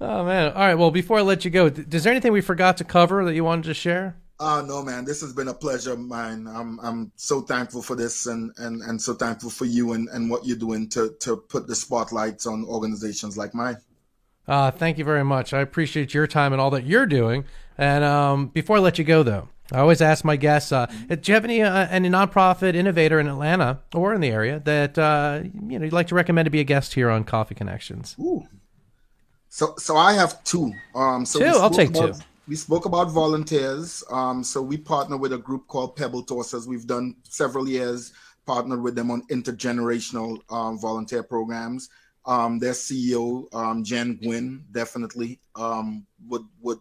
Oh 0.00 0.24
man! 0.24 0.52
All 0.52 0.58
right. 0.58 0.74
Well, 0.74 0.90
before 0.90 1.18
I 1.18 1.22
let 1.22 1.44
you 1.44 1.52
go, 1.52 1.66
is 1.66 2.02
there 2.02 2.10
anything 2.12 2.32
we 2.32 2.40
forgot 2.40 2.76
to 2.78 2.84
cover 2.84 3.24
that 3.24 3.32
you 3.34 3.44
wanted 3.44 3.64
to 3.66 3.74
share? 3.74 4.16
Oh 4.40 4.64
no, 4.66 4.82
man! 4.82 5.04
This 5.04 5.20
has 5.20 5.32
been 5.32 5.48
a 5.48 5.54
pleasure 5.54 5.92
of 5.92 6.00
mine. 6.00 6.48
I'm 6.48 6.80
I'm 6.80 7.12
so 7.14 7.40
thankful 7.40 7.82
for 7.82 7.94
this, 7.94 8.26
and 8.26 8.50
and 8.58 8.82
and 8.82 9.00
so 9.00 9.14
thankful 9.14 9.48
for 9.50 9.64
you 9.64 9.92
and 9.92 10.08
and 10.08 10.28
what 10.28 10.44
you're 10.44 10.56
doing 10.56 10.88
to 10.90 11.14
to 11.20 11.36
put 11.36 11.68
the 11.68 11.74
spotlights 11.76 12.44
on 12.46 12.64
organizations 12.64 13.36
like 13.36 13.54
mine. 13.54 13.76
Uh, 14.48 14.70
thank 14.72 14.98
you 14.98 15.04
very 15.04 15.24
much. 15.24 15.54
I 15.54 15.60
appreciate 15.60 16.12
your 16.12 16.26
time 16.26 16.52
and 16.52 16.60
all 16.60 16.70
that 16.70 16.84
you're 16.84 17.06
doing. 17.06 17.44
And 17.78 18.04
um, 18.04 18.48
before 18.48 18.76
I 18.76 18.80
let 18.80 18.98
you 18.98 19.04
go, 19.04 19.22
though, 19.22 19.48
I 19.72 19.78
always 19.78 20.02
ask 20.02 20.24
my 20.24 20.36
guests: 20.36 20.72
uh, 20.72 20.86
Do 21.08 21.18
you 21.24 21.34
have 21.34 21.44
any 21.44 21.62
uh, 21.62 21.86
any 21.88 22.10
nonprofit 22.10 22.74
innovator 22.74 23.20
in 23.20 23.28
Atlanta 23.28 23.80
or 23.94 24.14
in 24.14 24.20
the 24.20 24.30
area 24.30 24.60
that 24.64 24.98
uh, 24.98 25.42
you 25.44 25.78
know 25.78 25.84
you'd 25.84 25.92
like 25.94 26.08
to 26.08 26.14
recommend 26.16 26.46
to 26.46 26.50
be 26.50 26.60
a 26.60 26.64
guest 26.64 26.94
here 26.94 27.08
on 27.08 27.22
Coffee 27.22 27.54
Connections? 27.54 28.16
Ooh. 28.18 28.46
So 29.48 29.74
so 29.78 29.96
I 29.96 30.14
have 30.14 30.42
two. 30.42 30.72
Um, 30.94 31.24
so 31.24 31.38
Two? 31.38 31.46
I'll 31.46 31.70
take 31.70 31.90
about- 31.90 32.16
two. 32.16 32.20
We 32.46 32.56
spoke 32.56 32.84
about 32.84 33.10
volunteers. 33.10 34.04
Um, 34.10 34.44
so 34.44 34.60
we 34.60 34.76
partner 34.76 35.16
with 35.16 35.32
a 35.32 35.38
group 35.38 35.66
called 35.66 35.96
Pebble 35.96 36.24
Tossers. 36.24 36.66
We've 36.66 36.86
done 36.86 37.16
several 37.22 37.66
years 37.66 38.12
partnered 38.46 38.82
with 38.82 38.94
them 38.94 39.10
on 39.10 39.22
intergenerational 39.28 40.40
um, 40.52 40.78
volunteer 40.78 41.22
programs. 41.22 41.88
Um, 42.26 42.58
their 42.58 42.72
CEO, 42.72 43.52
um, 43.54 43.82
Jen 43.82 44.18
Gwynn, 44.22 44.64
definitely 44.72 45.40
um, 45.56 46.06
would 46.28 46.44
would 46.60 46.78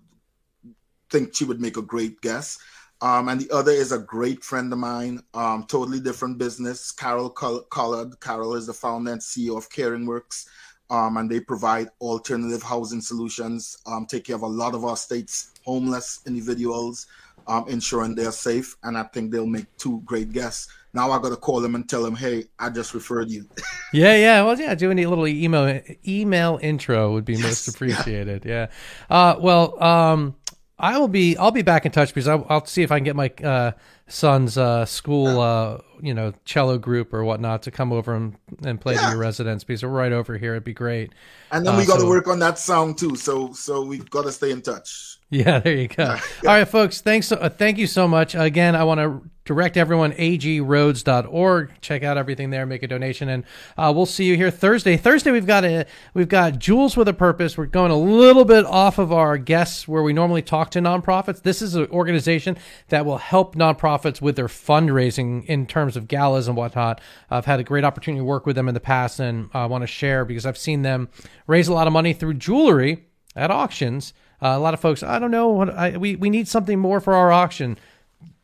think 1.10 1.34
she 1.34 1.46
would 1.46 1.62
make 1.62 1.78
a 1.78 1.82
great 1.82 2.20
guest. 2.20 2.60
Um, 3.02 3.30
and 3.30 3.40
the 3.40 3.54
other 3.54 3.72
is 3.72 3.92
a 3.94 4.00
great 4.00 4.44
friend 4.44 4.72
of 4.74 4.80
mine, 4.80 5.22
totally 5.68 6.00
different 6.00 6.38
business, 6.38 6.92
Carol 6.92 7.30
Collard. 7.30 8.20
Carol 8.20 8.56
is 8.56 8.68
the 8.68 8.74
founder 8.74 9.12
and 9.12 9.22
CEO 9.22 9.58
of 9.58 9.70
Caring 9.70 10.06
Works, 10.06 10.50
um, 10.90 11.18
and 11.18 11.30
they 11.30 11.42
provide 11.42 11.90
alternative 12.00 12.64
housing 12.64 13.02
solutions, 13.02 13.78
um, 13.86 14.06
take 14.06 14.26
care 14.26 14.38
of 14.38 14.42
a 14.42 14.48
lot 14.48 14.74
of 14.74 14.86
our 14.86 14.96
state's 14.96 15.53
homeless 15.66 16.22
individuals, 16.26 17.08
um, 17.48 17.66
ensuring 17.68 18.16
they're 18.16 18.32
safe. 18.32 18.76
And 18.84 18.98
I 18.98 19.04
think 19.04 19.32
they'll 19.32 19.46
make 19.48 19.66
two 19.78 20.02
great 20.06 20.32
guests. 20.32 20.68
Now 20.94 21.12
I 21.12 21.20
got 21.20 21.30
to 21.30 21.36
call 21.38 21.60
them 21.60 21.74
and 21.76 21.90
tell 21.90 22.04
them, 22.04 22.16
hey, 22.16 22.46
I 22.60 22.70
just 22.70 22.94
referred 22.94 23.30
you. 23.30 23.46
Yeah, 23.96 24.16
yeah. 24.16 24.42
Well, 24.42 24.60
yeah. 24.60 24.74
Doing 24.74 24.98
a 24.98 25.06
little 25.06 25.28
email 25.28 25.80
email 26.08 26.58
intro 26.64 27.14
would 27.14 27.26
be 27.26 27.34
most 27.38 27.44
Yes, 27.44 27.68
yeah. 27.68 27.74
appreciated. 27.76 28.44
Yeah. 28.44 28.68
Uh, 29.08 29.36
well, 29.40 29.82
um, 29.84 30.36
I 30.80 30.98
will 30.98 31.08
be. 31.08 31.38
I'll 31.38 31.52
be 31.52 31.62
back 31.62 31.86
in 31.86 31.92
touch 31.92 32.10
because 32.10 32.28
I'll, 32.28 32.44
I'll 32.50 32.66
see 32.66 32.82
if 32.82 32.92
I 32.92 32.98
can 32.98 33.04
get 33.04 33.16
my 33.16 33.32
uh, 33.44 33.74
son's 34.08 34.58
uh, 34.58 34.86
school, 34.86 35.40
uh, 35.40 35.78
you 36.02 36.16
know, 36.16 36.34
cello 36.44 36.80
group 36.80 37.14
or 37.14 37.24
whatnot 37.24 37.62
to 37.64 37.72
come 37.72 37.94
over 37.94 38.16
and, 38.16 38.36
and 38.66 38.82
play 38.82 38.96
to 38.96 39.02
your 39.10 39.18
residence 39.20 39.64
because 39.64 39.84
we're 39.84 39.90
right 39.90 40.12
over 40.12 40.40
here. 40.40 40.54
It'd 40.54 40.64
be 40.64 40.74
great. 40.74 41.14
And 41.52 41.64
then 41.64 41.76
Uh, 41.76 41.78
we 41.78 41.86
got 41.86 41.96
to 41.98 42.02
so- 42.02 42.10
work 42.10 42.28
on 42.28 42.40
that 42.40 42.58
sound 42.58 42.98
too. 42.98 43.16
So 43.16 43.54
so 43.54 43.84
we've 43.86 44.10
got 44.10 44.24
to 44.24 44.32
stay 44.32 44.50
in 44.50 44.64
touch. 44.64 45.13
Yeah, 45.34 45.58
there 45.58 45.76
you 45.76 45.88
go. 45.88 46.10
All 46.10 46.20
right, 46.44 46.68
folks. 46.68 47.02
Thanks. 47.02 47.32
Uh, 47.32 47.50
thank 47.50 47.80
you 47.80 47.88
so 47.88 48.08
much. 48.08 48.36
Again, 48.36 48.76
I 48.76 48.84
want 48.84 49.00
to 49.00 49.28
direct 49.46 49.78
everyone 49.78 50.12
agrhodes.org. 50.12 51.72
Check 51.82 52.04
out 52.04 52.18
everything 52.20 52.52
there. 52.52 52.68
Make 52.68 52.84
a 52.84 52.88
donation, 52.88 53.30
and 53.30 53.44
uh, 53.76 53.92
we'll 53.96 54.06
see 54.06 54.26
you 54.26 54.36
here 54.36 54.52
Thursday. 54.52 54.96
Thursday, 54.96 55.32
we've 55.32 55.48
got 55.48 55.66
a 55.66 55.88
we've 56.14 56.30
got 56.30 56.60
jewels 56.60 56.96
with 56.96 57.08
a 57.08 57.16
Purpose. 57.16 57.58
We're 57.58 57.66
going 57.66 57.90
a 57.90 57.98
little 57.98 58.46
bit 58.46 58.64
off 58.66 59.00
of 59.00 59.12
our 59.12 59.40
guests 59.40 59.88
where 59.88 60.04
we 60.04 60.14
normally 60.14 60.44
talk 60.44 60.70
to 60.72 60.80
nonprofits. 60.80 61.42
This 61.42 61.64
is 61.64 61.74
an 61.74 61.88
organization 61.88 62.56
that 62.90 63.04
will 63.04 63.18
help 63.18 63.56
nonprofits 63.56 64.22
with 64.22 64.36
their 64.36 64.48
fundraising 64.48 65.46
in 65.46 65.66
terms 65.66 65.98
of 65.98 66.08
galas 66.08 66.48
and 66.48 66.56
whatnot. 66.56 67.02
I've 67.32 67.46
had 67.46 67.60
a 67.60 67.64
great 67.64 67.86
opportunity 67.86 68.20
to 68.20 68.26
work 68.26 68.46
with 68.46 68.56
them 68.56 68.68
in 68.68 68.76
the 68.76 68.80
past, 68.80 69.20
and 69.20 69.50
I 69.52 69.66
want 69.66 69.82
to 69.82 69.88
share 69.88 70.26
because 70.26 70.46
I've 70.46 70.60
seen 70.60 70.84
them 70.84 71.10
raise 71.48 71.68
a 71.68 71.74
lot 71.74 71.88
of 71.88 71.94
money 71.94 72.14
through 72.14 72.36
jewelry 72.36 73.08
at 73.36 73.50
auctions. 73.50 74.14
Uh, 74.44 74.58
a 74.58 74.60
lot 74.60 74.74
of 74.74 74.80
folks, 74.82 75.04
I 75.04 75.20
don't 75.20 75.32
know 75.32 75.62
I, 75.70 75.96
we 75.98 76.18
we 76.18 76.30
need 76.30 76.48
something 76.50 76.78
more 76.78 77.00
for 77.00 77.14
our 77.14 77.32
auction. 77.32 77.78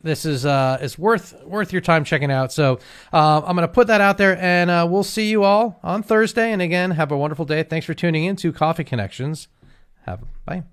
This 0.01 0.25
is 0.25 0.45
uh 0.45 0.77
is 0.81 0.97
worth 0.97 1.33
worth 1.43 1.73
your 1.73 1.81
time 1.81 2.05
checking 2.05 2.31
out. 2.31 2.53
So 2.53 2.79
uh, 3.12 3.41
I'm 3.45 3.55
gonna 3.55 3.67
put 3.67 3.88
that 3.88 3.99
out 3.99 4.17
there, 4.17 4.38
and 4.38 4.69
uh, 4.69 4.88
we'll 4.89 5.03
see 5.03 5.29
you 5.29 5.43
all 5.43 5.77
on 5.83 6.03
Thursday. 6.03 6.53
And 6.53 6.62
again, 6.62 6.91
have 6.91 7.12
a 7.12 7.17
wonderful 7.17 7.43
day. 7.43 7.63
Thanks 7.63 7.85
for 7.85 7.93
tuning 7.93 8.23
in 8.23 8.38
to 8.38 8.53
Coffee 8.53 8.85
Connections. 8.85 9.49
Have 10.05 10.23
bye. 10.45 10.63